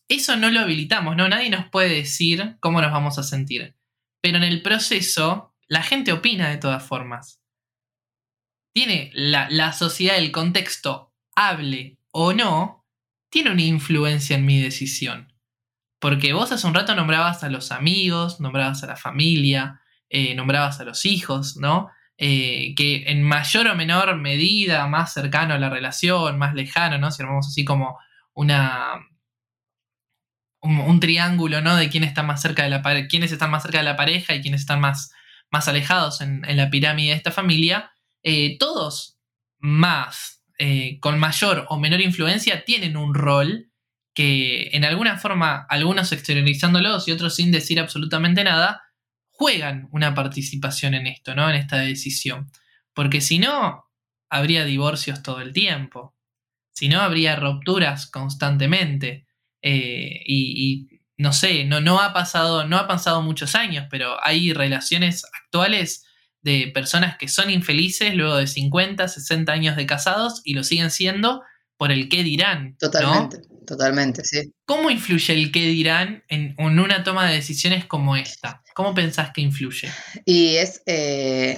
[0.07, 1.27] eso no lo habilitamos, ¿no?
[1.27, 3.75] Nadie nos puede decir cómo nos vamos a sentir.
[4.21, 7.41] Pero en el proceso, la gente opina de todas formas
[8.73, 12.80] tiene la, sociedad, el contexto, hable o no,
[13.31, 15.33] tiene una influencia en mi decisión.
[15.99, 20.79] Porque vos hace un rato nombrabas a los amigos, nombrabas a la familia, eh, nombrabas
[20.79, 21.89] a los hijos, ¿no?
[22.17, 27.11] Eh, que en mayor o menor medida, más cercano a la relación, más lejano, ¿no?
[27.11, 27.97] Si armamos así como
[28.33, 29.07] una.
[30.63, 31.75] Un, triángulo, ¿no?
[31.75, 34.41] De quién está más cerca de la quiénes están más cerca de la pareja y
[34.41, 35.11] quiénes están más,
[35.49, 37.91] más alejados en, la pirámide de esta familia.
[38.21, 39.17] Eh, todos
[39.59, 43.71] más, eh, con mayor o menor influencia, tienen un rol
[44.13, 48.83] que en alguna forma, algunos exteriorizándolos y otros sin decir absolutamente nada,
[49.31, 51.49] juegan una participación en esto, ¿no?
[51.49, 52.51] En esta decisión.
[52.93, 53.85] Porque si no,
[54.29, 56.15] habría divorcios todo el tiempo.
[56.73, 59.25] Si no, habría rupturas constantemente.
[59.63, 64.53] Eh, y, no sé, no, no, ha pasado, no ha pasado muchos años, pero hay
[64.53, 66.05] relaciones actuales
[66.41, 70.91] de personas que son infelices luego de 50, 60 años de casados y lo siguen
[70.91, 71.41] siendo
[71.77, 72.75] por el qué dirán.
[72.77, 74.53] Totalmente, totalmente, sí.
[74.65, 78.61] ¿Cómo influye el qué dirán en, una toma de decisiones como esta?
[78.75, 79.89] ¿Cómo pensás que influye?
[80.25, 81.57] Y es, eh,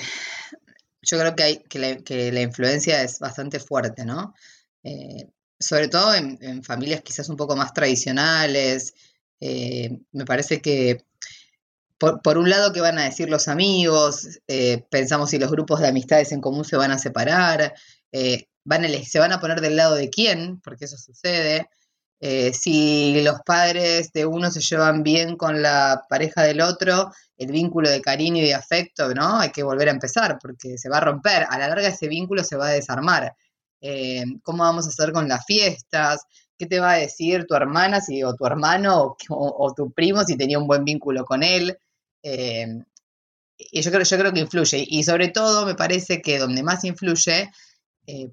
[1.01, 4.33] yo creo que, hay, que la, influencia es bastante fuerte, ¿no?
[4.83, 5.27] Eh,
[5.59, 8.93] sobre todo en, familias quizás un poco más tradicionales.
[9.39, 11.03] Eh, me parece que
[11.97, 14.39] por, un lado, ¿qué van a decir los amigos?
[14.47, 17.73] Eh, pensamos si los grupos de amistades en común se van a separar.
[18.11, 21.69] Eh, van a, se van a poner del lado de quién, porque eso sucede.
[22.19, 27.51] Eh, si los padres de uno se llevan bien con la pareja del otro, el
[27.51, 29.39] vínculo de cariño y de afecto, ¿no?
[29.39, 31.45] Hay que volver a empezar porque se va a romper.
[31.49, 33.35] A la larga ese vínculo se va a desarmar.
[34.43, 36.21] ¿Cómo vamos a hacer con las fiestas?
[36.57, 40.37] ¿Qué te va a decir tu hermana si, o tu hermano o, tu primo si
[40.37, 41.77] tenía un buen vínculo con él?
[42.23, 42.67] Eh,
[43.57, 44.85] y yo creo, yo creo que influye.
[44.87, 47.51] Y sobre todo me parece que donde más influye,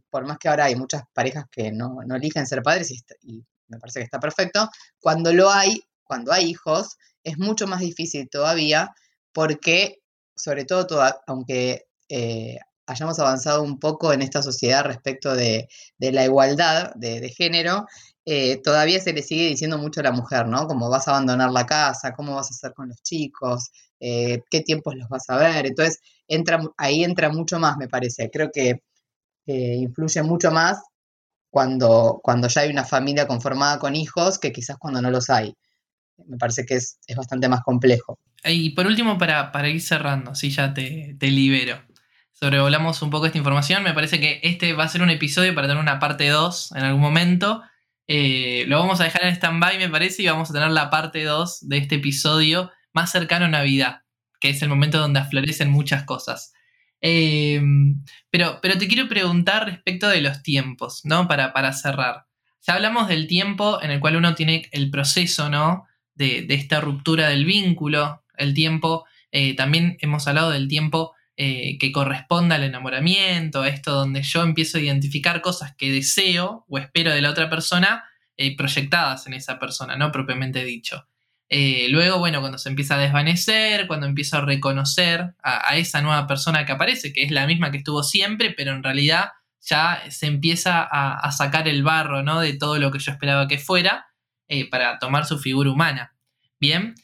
[0.08, 2.90] por más que ahora hay muchas parejas que no, eligen ser padres
[3.22, 4.68] y me parece que está perfecto.
[4.98, 8.94] Cuando lo hay, cuando hay hijos, es mucho más difícil todavía
[9.32, 10.02] porque,
[10.34, 16.92] sobre todo, aunque eh, hayamos avanzado un poco en esta sociedad respecto de, la igualdad
[16.96, 17.86] de, género,
[18.24, 20.66] eh, todavía se le sigue diciendo mucho a la mujer, ¿no?
[20.66, 24.60] Como vas a abandonar la casa, cómo vas a hacer con los chicos, eh, qué
[24.60, 25.66] tiempos los vas a ver.
[25.66, 28.30] Entonces, entra, ahí entra mucho más, me parece.
[28.30, 28.82] Creo que
[29.46, 30.80] influye mucho más
[31.50, 35.54] cuando, cuando ya hay una familia conformada con hijos que quizás cuando no los hay.
[36.26, 38.18] Me parece que es, bastante más complejo.
[38.44, 41.82] Y por último, para, ir cerrando, si ya te, libero,
[42.32, 45.66] sobrevolamos un poco esta información, me parece que este va a ser un episodio para
[45.66, 47.62] tener una parte 2 en algún momento.
[48.12, 51.22] Eh, lo vamos a dejar en stand-by, me parece, y vamos a tener la parte
[51.22, 54.02] 2 de este episodio más cercano a Navidad,
[54.40, 56.52] que es el momento donde aflorecen muchas cosas.
[57.00, 61.28] Em, pero, pero te quiero preguntar respecto de los tiempos, ¿no?
[61.28, 62.26] Para, para cerrar.
[62.66, 65.86] Ya hablamos del tiempo en el cual uno tiene el proceso, ¿no?
[66.16, 71.90] De, esta ruptura del vínculo, el tiempo, eh, también hemos hablado del tiempo eh, que
[71.90, 77.22] corresponde al enamoramiento, esto donde yo empiezo a identificar cosas que deseo o espero de
[77.22, 78.04] la otra persona
[78.36, 81.06] eh, proyectadas en esa persona, no propiamente dicho.
[81.48, 86.26] Eh, luego, bueno, cuando se empieza a desvanecer, cuando empiezo a reconocer a, esa nueva
[86.26, 89.30] persona que aparece, que es la misma que estuvo siempre, pero en realidad
[89.62, 92.40] ya se empieza a, sacar el barro, ¿no?
[92.40, 94.08] De todo lo que yo esperaba que fuera
[94.46, 96.14] eh, para tomar su figura humana.
[96.60, 96.94] Bien,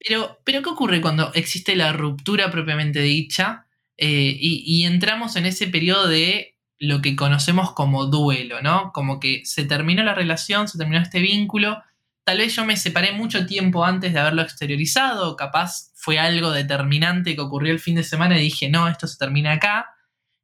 [0.00, 3.63] pero, pero ¿qué ocurre cuando existe la ruptura propiamente dicha
[3.96, 8.90] eh, y, entramos en ese periodo de lo que conocemos como duelo, ¿no?
[8.92, 11.82] Como que se terminó la relación, se terminó este vínculo
[12.24, 17.34] Tal vez yo me separé mucho tiempo antes de haberlo exteriorizado, capaz fue algo determinante
[17.34, 19.90] que ocurrió el fin de semana y dije, no, esto se termina acá.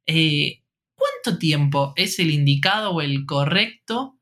[0.05, 0.61] Eh,
[0.95, 4.19] ¿Cuánto tiempo es el indicado o el correcto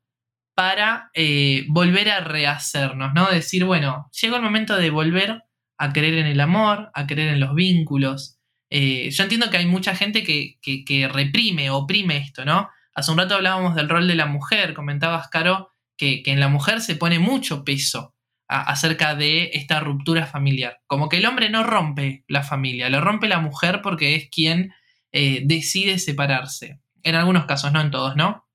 [0.54, 3.12] para eh, volver a rehacernos?
[3.14, 3.30] ¿no?
[3.30, 5.42] Decir, bueno, llegó el momento de volver
[5.76, 8.38] a creer en el amor, a creer en los vínculos.
[8.70, 12.70] Eh, yo entiendo que hay mucha gente que, que, que reprime, oprime esto, ¿no?
[12.94, 16.80] Hace un rato hablábamos del rol de la mujer, comentabas, Caro, que, en la mujer
[16.80, 18.14] se pone mucho peso
[18.48, 20.80] acerca de esta ruptura familiar.
[20.86, 24.72] Como que el hombre no rompe la familia, lo rompe la mujer porque es quien
[25.12, 26.80] eh, decide separarse.
[27.02, 28.48] En algunos casos, no en todos, ¿no?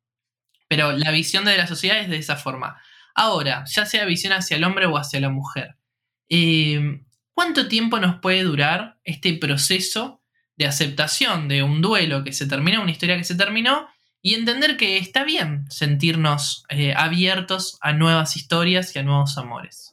[0.67, 2.81] Pero la visión de la sociedad es de esa forma.
[3.13, 5.77] Ahora, ya sea visión hacia el hombre o hacia la mujer,
[6.29, 7.04] eh,
[7.35, 10.23] ¿cuánto tiempo nos puede durar este proceso
[10.57, 13.87] de aceptación de un duelo que se terminó, una historia que se terminó,
[14.21, 19.91] y entender que está bien sentirnos eh, abiertos a nuevas historias y a nuevos amores.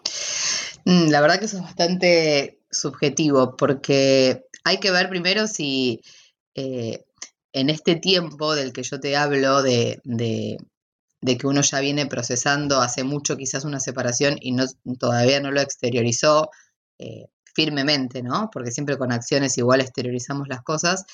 [0.86, 6.00] Mm, la verdad que eso es bastante subjetivo porque hay que ver primero si
[6.54, 7.04] eh,
[7.52, 13.04] en este tiempo del que yo te hablo de, que uno ya viene procesando hace
[13.04, 14.64] mucho quizás una separación y no,
[14.98, 16.50] todavía no lo exteriorizó
[17.02, 18.50] eh, firmemente, ¿no?
[18.52, 21.04] Porque siempre con acciones igual exteriorizamos las cosas,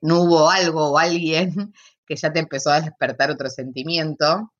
[0.00, 1.72] no hubo algo o alguien
[2.06, 4.52] que ya te empezó a despertar otro sentimiento.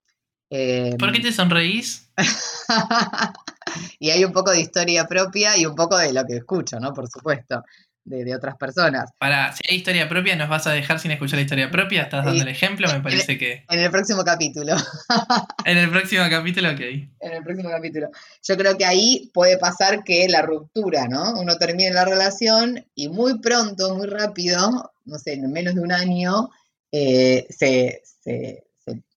[0.99, 2.11] ¿Por qué te sonreís?
[3.99, 6.93] y hay un poco de historia propia y un poco de lo que escucho, ¿no?
[6.93, 7.63] Por supuesto,
[8.05, 9.11] de, otras personas.
[9.19, 12.03] Para, si hay historia propia, ¿nos vas a dejar sin escuchar la historia propia?
[12.03, 12.89] ¿Estás dando el ejemplo?
[12.93, 13.65] Me parece que...
[13.69, 14.75] En el próximo capítulo.
[15.65, 16.81] en el próximo capítulo, ok.
[16.81, 18.11] En el próximo capítulo.
[18.43, 21.35] Yo creo que ahí puede pasar que la ruptura, ¿no?
[21.39, 25.93] Uno termina la relación y muy pronto, muy rápido, no sé, en menos de un
[25.93, 26.51] año,
[26.91, 28.03] eh, se,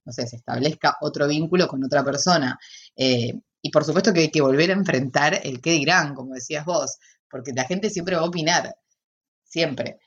[0.05, 2.57] no sé, se establezca otro vínculo con otra persona.
[2.95, 6.65] Eh, y por supuesto que hay que volver a enfrentar el qué dirán, como decías
[6.65, 6.99] vos,
[7.29, 8.75] porque la gente siempre va a opinar,
[9.43, 9.99] siempre.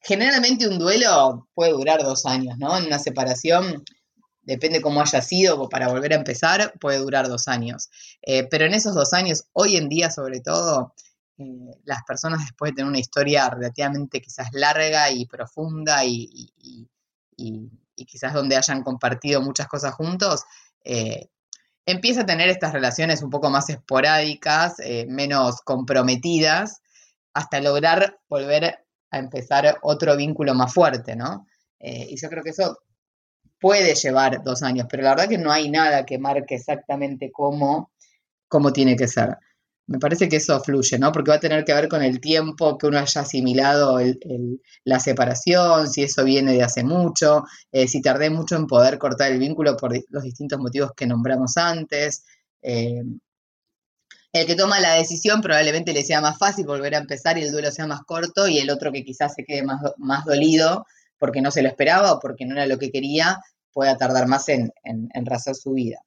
[0.00, 2.76] Generalmente un duelo puede durar dos años, ¿no?
[2.76, 3.84] En una separación,
[4.42, 7.88] depende cómo haya sido, para volver a empezar, puede durar dos años.
[8.22, 10.94] Eh, pero en esos dos años, hoy en día sobre todo,
[11.84, 16.88] las personas después de tener una historia relativamente quizás larga y profunda y, y,
[18.06, 20.44] quizás donde hayan compartido muchas cosas juntos,
[20.84, 21.30] eh,
[21.86, 26.80] empieza a tener estas relaciones un poco más esporádicas, eh, menos comprometidas,
[27.32, 28.78] hasta lograr volver
[29.10, 31.46] a empezar otro vínculo más fuerte, ¿no?
[31.78, 32.78] Eh, y yo creo que eso
[33.60, 37.92] puede llevar dos años, pero la verdad que no hay nada que marque exactamente cómo,
[38.48, 39.36] cómo tiene que ser.
[39.86, 41.12] Me parece que eso fluye, ¿no?
[41.12, 43.98] Porque va a tener que ver con el tiempo que uno haya asimilado
[44.84, 49.30] la separación, si eso viene de hace mucho, eh, si tardé mucho en poder cortar
[49.32, 52.24] el vínculo por los distintos motivos que nombramos antes.
[52.62, 53.02] Eh,
[54.32, 57.52] el que toma la decisión probablemente le sea más fácil volver a empezar y el
[57.52, 60.86] duelo sea más corto y el otro que quizás se quede más, más dolido
[61.18, 63.40] porque no se lo esperaba o porque no era lo que quería,
[63.72, 65.08] pueda tardar más en, en,
[65.54, 66.00] su vida.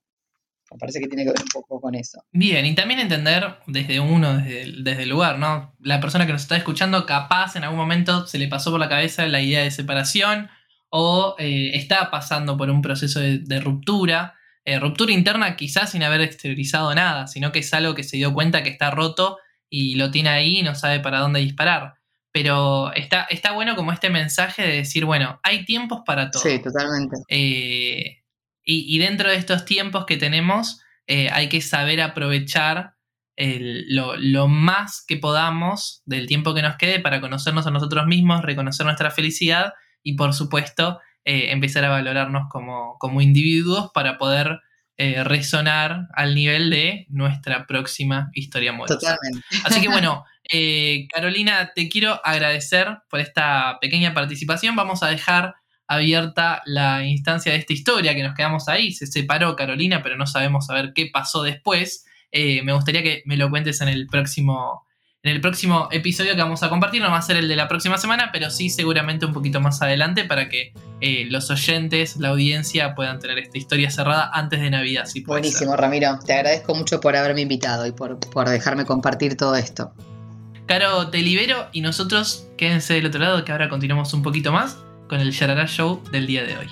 [0.72, 2.24] Me parece que tiene que ver un poco con eso.
[2.32, 5.74] Bien, y también entender desde uno, desde, el lugar, ¿no?
[5.80, 8.90] La persona que nos está escuchando, capaz en algún momento se le pasó por la
[8.90, 10.50] cabeza la idea de separación
[10.90, 14.36] o eh, está pasando por un proceso de, ruptura.
[14.66, 18.34] Eh, ruptura interna quizás sin haber exteriorizado nada, sino que es algo que se dio
[18.34, 19.38] cuenta que está roto
[19.70, 21.96] y lo tiene ahí y no sabe para dónde disparar.
[22.34, 26.44] Pero está, está bueno como este mensaje de decir, bueno, hay tiempos para todo.
[26.44, 27.18] Sí, totalmente.
[27.30, 28.18] Eh,
[28.70, 32.96] y, dentro de estos tiempos que tenemos, eh, hay que saber aprovechar
[33.38, 38.86] lo, más que podamos del tiempo que nos quede para conocernos a nosotros mismos, reconocer
[38.86, 44.60] nuestra felicidad y por supuesto eh, empezar a valorarnos como, como individuos para poder
[45.00, 48.98] resonar al nivel de nuestra próxima historia amorosa.
[48.98, 49.46] Totalmente.
[49.64, 54.76] Así que bueno, Eh, Carolina, te quiero agradecer por esta pequeña participación.
[54.76, 55.56] Vamos a dejar
[55.88, 58.92] abierta la instancia de esta historia que nos quedamos ahí.
[58.92, 62.06] Se separó Carolina, pero no sabemos saber qué pasó después.
[62.32, 64.86] Eh, me gustaría que me lo cuentes en el próximo.
[65.24, 67.68] En el próximo episodio que vamos a compartir, no va a ser el de la
[67.68, 72.30] próxima semana, pero sí seguramente un poquito más adelante para que eh, los oyentes, la
[72.30, 75.06] audiencia puedan tener esta historia cerrada antes de Navidad.
[75.26, 76.20] Buenísimo, Ramiro.
[76.26, 79.92] Te agradezco mucho por haberme invitado y por, por dejarme compartir todo esto.
[80.66, 84.78] Caro, te libero y nosotros quédense del otro lado que ahora continuamos un poquito más
[85.08, 86.68] con el Yarara Show del día de hoy.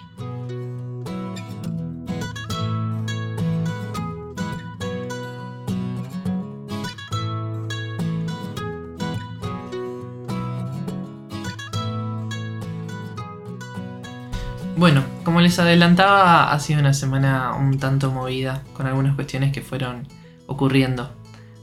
[14.77, 19.61] Bueno, como les adelantaba, ha sido una semana un tanto movida, con algunas cuestiones que
[19.61, 20.05] fueron
[20.47, 21.09] ocurriendo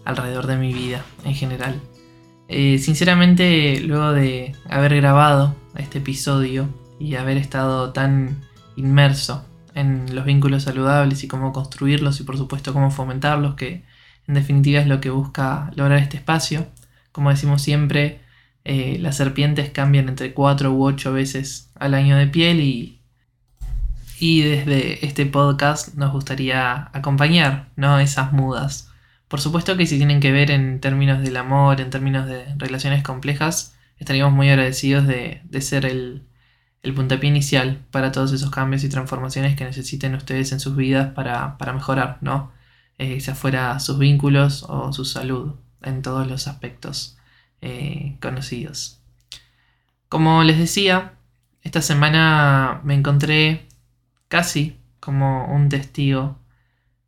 [0.05, 1.79] alrededor de mi vida en general.
[2.49, 6.69] Eh, sinceramente, luego de haber grabado este episodio
[6.99, 8.41] y haber estado tan
[8.77, 9.45] inmerso
[9.75, 13.85] en los vínculos saludables y cómo construirlos y por supuesto cómo fomentarlos, que
[14.27, 16.67] en definitiva es lo que busca lograr este espacio.
[17.11, 18.21] Como decimos siempre,
[18.65, 23.01] eh, las serpientes cambian entre 4 u 8 veces al año de piel y,
[24.21, 27.99] y desde este podcast nos gustaría acompañar ¿no?
[27.99, 28.93] esas mudas
[29.33, 33.03] por supuesto que si tienen que ver en términos del amor, en términos de relaciones
[33.03, 36.27] complejas, estaríamos muy agradecidos de, ser el,
[36.95, 41.57] puntapié inicial para todos esos cambios y transformaciones que necesiten ustedes en sus vidas para,
[41.73, 42.51] mejorar, ¿no?
[42.99, 47.17] Eh, sea fuera sus vínculos o su salud en todos los aspectos
[47.61, 49.01] eh, conocidos.
[50.09, 51.15] Como les decía,
[51.63, 53.69] esta semana me encontré
[54.29, 56.39] casi como un testigo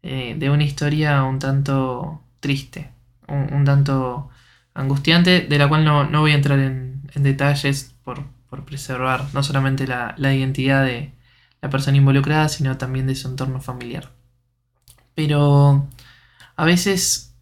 [0.03, 2.91] eh, de una historia un tanto triste,
[3.29, 4.31] un, tanto
[4.75, 8.25] angustiante, de la cual no, voy a entrar en, detalles por,
[8.67, 11.13] preservar no solamente la, identidad de
[11.61, 14.11] la persona involucrada, sino también de su entorno familiar.
[15.15, 15.89] Pero
[16.57, 17.35] a veces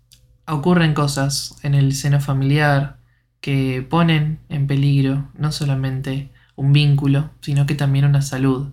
[0.47, 2.97] ocurren cosas en el seno familiar
[3.41, 8.73] que ponen en peligro no solamente un vínculo, sino que también una salud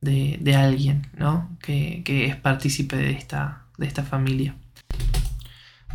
[0.00, 1.56] de, alguien, ¿no?
[1.60, 4.54] Que, es partícipe de esta, de esta familia.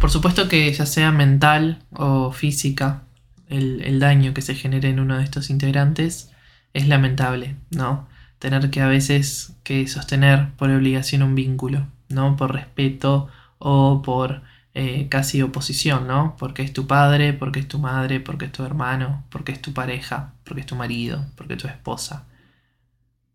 [0.01, 3.03] Por supuesto que ya sea mental o física,
[3.47, 6.31] el, daño que se genere en uno de estos integrantes
[6.73, 8.07] es lamentable, ¿no?
[8.39, 12.35] Tener que a veces que sostener por obligación un vínculo, ¿no?
[12.35, 13.29] Por respeto
[13.59, 14.41] o por
[14.73, 16.35] eh, casi oposición, ¿no?
[16.39, 19.73] Porque es tu padre, porque es tu madre, porque es tu hermano, porque es tu
[19.73, 22.25] pareja, porque es tu marido, porque es tu esposa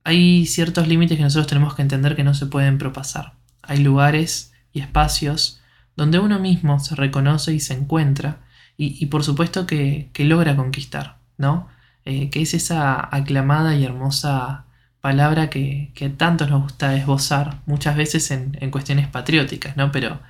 [0.07, 3.33] hay ciertos límites que nosotros tenemos que entender que no se pueden propasar.
[3.61, 5.61] Hay lugares y espacios
[5.97, 8.40] donde uno mismo se reconoce y se encuentra
[8.78, 11.68] y, por supuesto que, logra conquistar, ¿no?
[12.05, 14.66] Eh, que es esa aclamada y hermosa
[15.01, 19.90] palabra que, tanto nos gusta esbozar muchas veces en, cuestiones patrióticas, ¿no?
[19.92, 20.20] Pero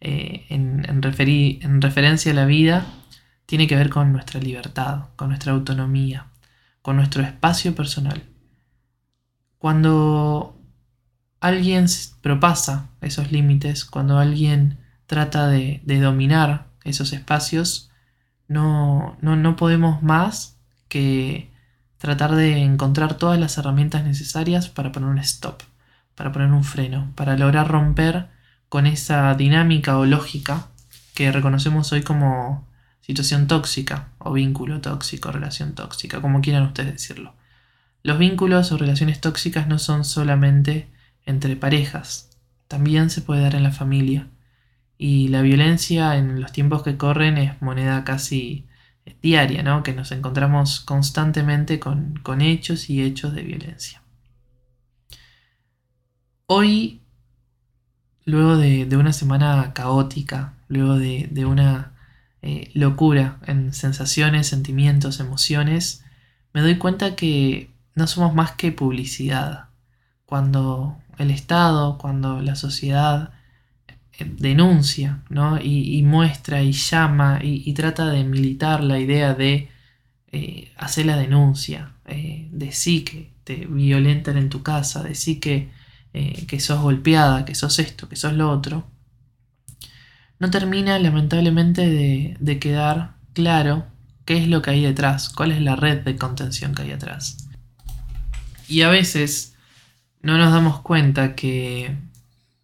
[0.00, 2.86] eh, en, en referencia a la vida
[3.46, 6.26] tiene que ver con nuestra libertad, con nuestra autonomía,
[6.82, 8.22] con nuestro espacio personal.
[9.58, 10.60] Cuando
[11.40, 11.86] alguien
[12.20, 17.90] propasa esos límites, cuando alguien trata de, dominar esos espacios,
[18.48, 21.50] no, no, podemos más que
[21.98, 25.62] tratar de encontrar todas las herramientas necesarias para poner un stop,
[26.14, 28.28] para poner un freno, para lograr romper
[28.68, 30.68] con esa dinámica o lógica
[31.14, 32.66] que reconocemos hoy como
[33.00, 37.34] situación tóxica o vínculo tóxico, relación tóxica, como quieran ustedes decirlo.
[38.02, 40.88] Los vínculos o relaciones tóxicas no son solamente
[41.24, 42.30] entre parejas,
[42.68, 44.26] también se puede dar en la familia.
[44.96, 48.66] Y la violencia en los tiempos que corren es moneda casi
[49.22, 49.82] diaria, ¿no?
[49.82, 54.02] Que nos encontramos constantemente con, hechos y hechos de violencia.
[56.46, 57.00] Hoy,
[58.24, 61.92] luego de, una semana caótica, luego de, una
[62.42, 66.04] eh, locura en sensaciones, sentimientos, emociones,
[66.52, 69.68] me doy cuenta que no somos más que publicidad.
[70.26, 73.32] Cuando el Estado, cuando la sociedad
[74.18, 75.60] denuncia ¿no?
[75.60, 79.70] y, muestra y llama y, trata de militar la idea de
[80.32, 85.70] eh, hacer la denuncia, eh, decir que te violentan en tu casa, decir que,
[86.12, 88.86] que sos golpeada, que sos esto, que sos lo otro,
[90.38, 93.86] no termina lamentablemente de, de quedar claro
[94.24, 97.48] qué es lo que hay detrás, cuál es la red de contención que hay detrás.
[98.68, 99.56] Y a veces
[100.22, 101.96] no nos damos cuenta que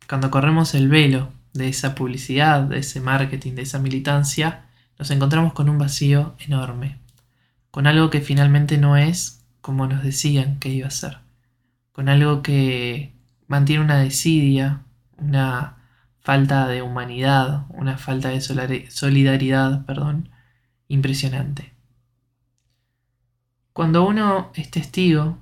[0.09, 4.67] cuando corremos el velo de esa publicidad, de ese marketing, de esa militancia,
[4.99, 6.99] nos encontramos con un vacío enorme,
[7.71, 11.19] con algo que finalmente no es como nos decían que iba a ser,
[11.93, 13.13] con algo que
[13.47, 14.83] mantiene una desidia,
[15.19, 15.77] una
[16.21, 18.41] falta de humanidad, una falta de
[18.91, 20.31] solidaridad, perdón,
[20.89, 21.73] impresionante.
[23.73, 25.39] Cuando uno es testigo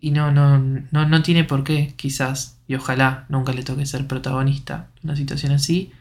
[0.00, 4.06] y no, no, no, no tiene por qué, quizás, y ojalá nunca le toque ser
[4.06, 5.92] protagonista de una situación así.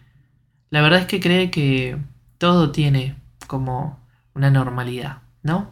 [0.69, 1.97] La verdad es que cree que
[2.37, 3.15] todo tiene
[3.47, 3.99] como
[4.33, 5.71] una normalidad, ¿no?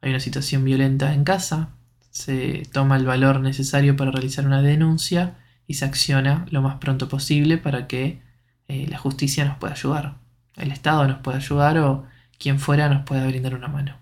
[0.00, 1.70] Hay una situación violenta en casa,
[2.10, 7.08] se toma el valor necesario para realizar una denuncia y se acciona lo más pronto
[7.08, 8.20] posible para que
[8.68, 10.16] eh, la justicia nos pueda ayudar,
[10.56, 12.04] el Estado nos pueda ayudar o
[12.38, 14.01] quien fuera nos pueda brindar una mano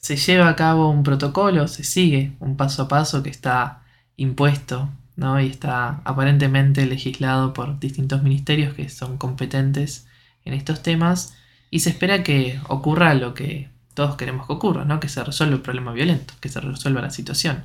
[0.00, 3.82] se lleva a cabo un protocolo, se sigue un paso a paso que está
[4.16, 5.40] impuesto ¿no?
[5.40, 10.06] y está aparentemente legislado por distintos ministerios que son competentes
[10.44, 11.34] en estos temas
[11.70, 15.00] y se espera que ocurra lo que todos queremos que ocurra, ¿no?
[15.00, 17.64] que se resuelva el problema violento, que se resuelva la situación.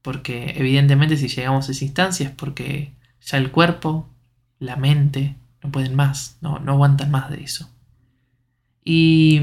[0.00, 4.08] Porque evidentemente si llegamos a esa instancia es porque ya el cuerpo,
[4.60, 7.68] la mente, no pueden más, no, no aguantan más de eso.
[8.84, 9.40] Y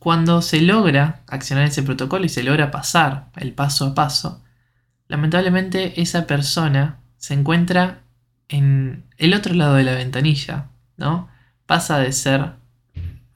[0.00, 4.42] cuando se logra accionar ese protocolo y se logra pasar el paso a paso,
[5.08, 8.00] lamentablemente esa persona se encuentra
[8.48, 11.28] en el otro lado de la ventanilla, ¿no?
[11.66, 12.54] Pasa de ser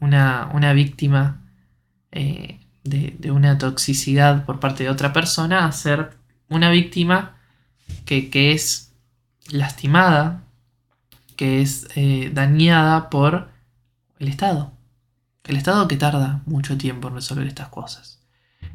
[0.00, 1.42] una, víctima
[2.12, 6.16] eh, de, una toxicidad por parte de otra persona a ser
[6.48, 7.36] una víctima
[8.06, 8.92] que, es
[9.50, 10.44] lastimada,
[11.36, 13.50] que es eh, dañada por
[14.18, 14.73] el Estado.
[15.44, 18.20] El Estado que tarda mucho tiempo en resolver estas cosas.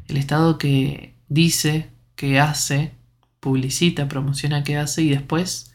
[0.06, 2.94] El Estado que dice, que hace,
[3.40, 5.74] publicita, promociona que hace y después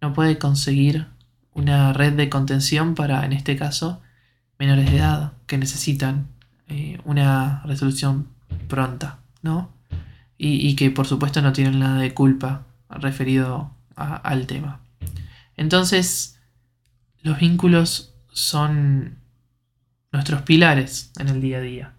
[0.00, 1.08] no puede conseguir
[1.52, 4.00] una red de contención para, en este caso,
[4.58, 6.28] menores de edad que necesitan
[6.68, 8.28] eh, una resolución
[8.68, 9.72] pronta, ¿no?
[10.42, 14.80] Y, que por supuesto no tienen nada de culpa referido al tema.
[15.54, 16.38] Entonces,
[17.20, 19.19] los vínculos son
[20.12, 21.92] nuestros pilares en el día a día,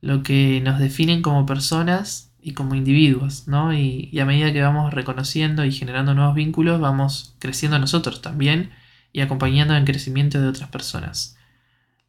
[0.00, 3.74] lo que nos definen como personas y como individuos, ¿no?
[3.74, 8.70] Y, a medida que vamos reconociendo y generando nuevos vínculos, vamos creciendo nosotros también
[9.12, 11.36] y acompañando el crecimiento de otras personas.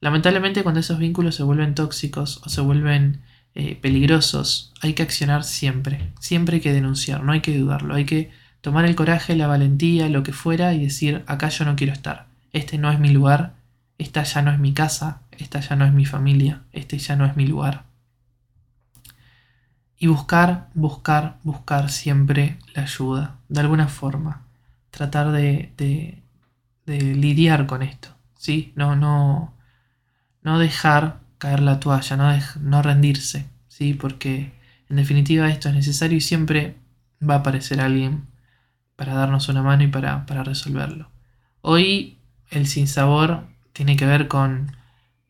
[0.01, 3.21] Lamentablemente cuando esos vínculos se vuelven tóxicos o se vuelven
[3.55, 8.05] eh, peligrosos, hay que accionar siempre, siempre hay que denunciar, no hay que dudarlo, hay
[8.05, 8.31] que
[8.61, 12.27] tomar el coraje, la valentía, lo que fuera y decir, acá yo no quiero estar,
[12.53, 13.55] este no es mi lugar,
[13.97, 17.25] esta ya no es mi casa, esta ya no es mi familia, este ya no
[17.25, 17.85] es mi lugar.
[19.97, 24.45] Y buscar, buscar, buscar siempre la ayuda, de alguna forma.
[24.91, 26.21] Tratar de, de,
[26.85, 28.73] lidiar con esto, ¿sí?
[28.75, 29.53] No, no,
[30.41, 32.31] no dejar caer la toalla, no,
[32.61, 33.93] no rendirse, ¿sí?
[33.93, 34.53] Porque
[34.89, 36.75] en definitiva esto es necesario y siempre
[37.27, 38.25] va a aparecer alguien
[38.95, 41.09] para darnos una mano y para, para resolverlo.
[41.61, 42.17] Hoy
[42.49, 44.78] el sinsabor tiene que ver con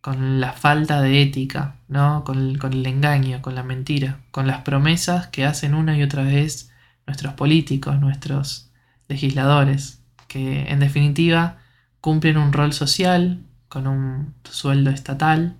[0.10, 2.24] con la falta de ética, ¿no?
[2.24, 6.72] Con el, engaño, con la mentira, con las promesas que hacen una y otra vez
[7.06, 8.72] nuestros políticos, nuestros
[9.08, 11.60] legisladores, que en definitiva
[12.02, 15.60] cumplen un rol social con un sueldo estatal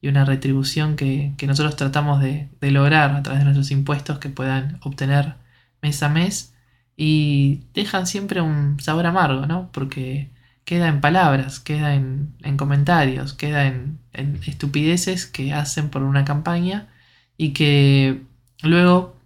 [0.00, 4.80] y una retribución que, nosotros tratamos de, lograr a través de nuestros impuestos que puedan
[4.82, 5.36] obtener
[5.82, 6.52] mes a mes
[6.96, 9.70] y dejan siempre un sabor amargo, ¿no?
[9.70, 10.30] Porque
[10.64, 13.98] queda en palabras, queda en, comentarios, queda en,
[14.46, 16.88] estupideces que hacen por una campaña
[17.36, 18.22] y que
[18.62, 19.16] luego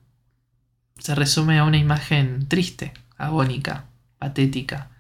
[0.99, 3.87] se resume a una imagen triste, agónica,
[4.19, 4.91] patética,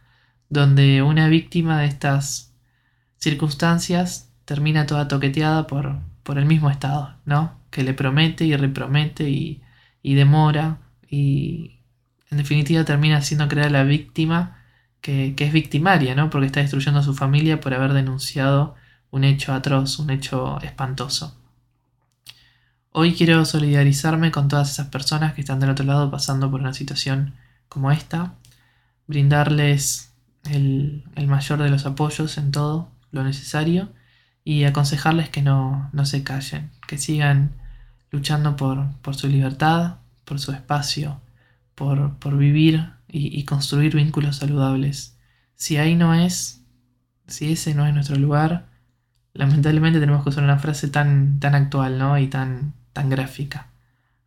[0.48, 2.54] donde una víctima de estas
[3.16, 7.58] circunstancias termina toda toqueteada por, por el mismo Estado, ¿no?
[7.70, 9.62] Que le promete y repromete y,
[10.02, 10.78] y demora
[11.08, 11.80] y
[12.30, 14.57] en definitiva termina siendo creada la víctima
[15.00, 16.30] que, es victimaria, ¿no?
[16.30, 18.74] Porque está destruyendo a su familia por haber denunciado
[19.10, 21.36] un hecho atroz, un hecho espantoso.
[22.92, 26.74] Hoy quiero solidarizarme con todas esas personas que están del otro lado pasando por una
[26.74, 27.34] situación
[27.68, 28.34] como esta,
[29.06, 30.12] brindarles
[30.50, 33.90] el, el mayor de los apoyos en todo lo necesario
[34.48, 37.52] y aconsejarles que no, se callen, que sigan
[38.10, 41.20] luchando por, su libertad, por su espacio,
[41.74, 45.16] por, vivir y, construir vínculos saludables.
[45.54, 46.62] Si ahí no es,
[47.26, 48.66] si ese no es nuestro lugar,
[49.34, 52.18] lamentablemente tenemos que usar una frase tan, tan actual ¿no?
[52.18, 53.68] y tan, tan gráfica.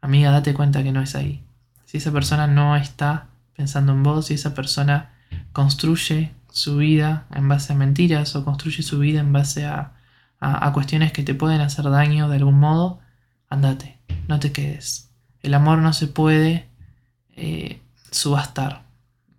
[0.02, 1.44] Amiga, date cuenta que no es ahí.
[1.86, 5.12] Si esa persona no está pensando en vos, si esa persona
[5.54, 9.94] construye su vida en base a mentiras o construye su vida en base a,
[10.40, 13.00] a, cuestiones que te pueden hacer daño de algún modo,
[13.50, 15.12] andate, no te quedes.
[15.42, 16.68] El amor no se puede
[17.36, 17.80] eh,
[18.12, 18.84] subastar.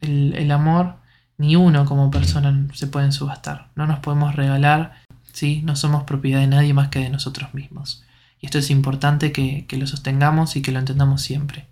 [0.01, 0.97] El, amor,
[1.39, 3.71] ni uno como persona se pueden subastar.
[3.77, 5.01] No nos podemos regalar,
[5.33, 5.63] ¿sí?
[5.65, 8.03] no somos propiedad de nadie más que de nosotros mismos.
[8.41, 11.69] Y esto es importante que, que lo sostengamos y que lo entendamos siempre.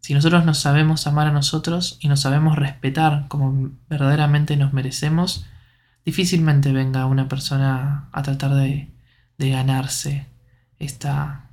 [0.00, 5.44] Si nosotros nos sabemos amar a nosotros y nos sabemos respetar como verdaderamente nos merecemos,
[6.04, 8.88] difícilmente venga una persona a tratar de,
[9.36, 10.26] ganarse
[10.78, 11.50] esta,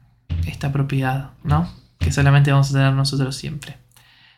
[0.48, 1.70] esta propiedad, ¿no?
[2.00, 3.78] Que solamente vamos a tener nosotros siempre.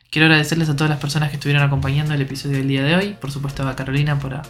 [0.09, 3.17] Quiero agradecerles a todas las personas que estuvieron acompañando el episodio del día de hoy,
[3.19, 4.41] por supuesto a Carolina por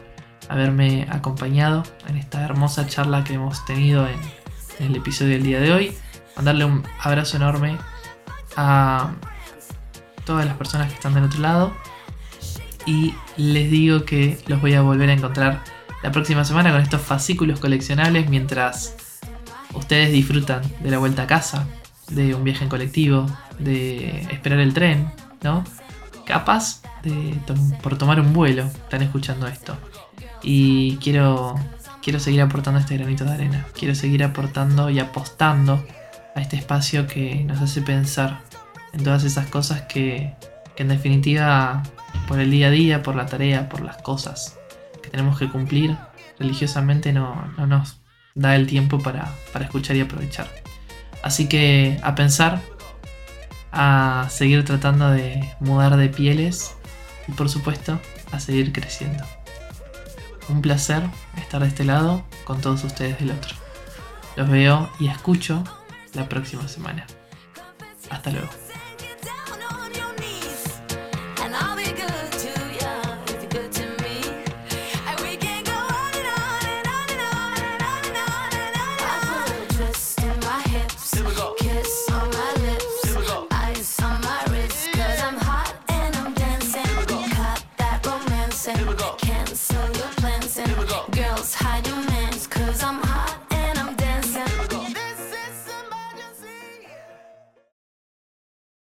[0.49, 4.19] haberme acompañado en esta hermosa charla que hemos tenido en,
[4.79, 5.97] el episodio del día de hoy.
[6.35, 7.77] Mandarle un abrazo enorme
[8.55, 9.09] a
[10.25, 11.75] todas las personas que están del otro lado.
[12.85, 15.63] Y les digo que los voy a volver a encontrar
[16.03, 18.95] la próxima semana con estos fascículos coleccionables mientras
[19.73, 21.67] ustedes disfrutan de la vuelta a casa,
[22.09, 23.25] de un viaje en colectivo,
[23.57, 25.63] de esperar el tren, ¿no?
[26.25, 27.39] Capaz de
[27.81, 29.77] por tomar un vuelo están escuchando esto.
[30.43, 31.55] Y quiero,
[32.01, 33.65] quiero seguir aportando este granito de arena.
[33.73, 35.85] Quiero seguir aportando y apostando
[36.35, 38.41] a este espacio que nos hace pensar
[38.93, 40.35] en todas esas cosas que,
[40.75, 41.83] que en definitiva
[42.27, 44.57] por el día a día, por la tarea, por las cosas
[45.01, 45.97] que tenemos que cumplir,
[46.39, 47.99] religiosamente no, nos
[48.35, 50.47] da el tiempo para, para escuchar y aprovechar.
[51.23, 52.61] Así que a pensar,
[53.71, 56.75] a seguir tratando de mudar de pieles
[57.27, 57.99] y por supuesto
[58.31, 59.23] a seguir creciendo.
[60.49, 61.03] Un placer
[61.37, 63.55] estar de este lado con todos ustedes del otro.
[64.35, 65.63] Los veo y escucho
[66.13, 67.05] la próxima semana.
[68.09, 68.66] Hasta luego.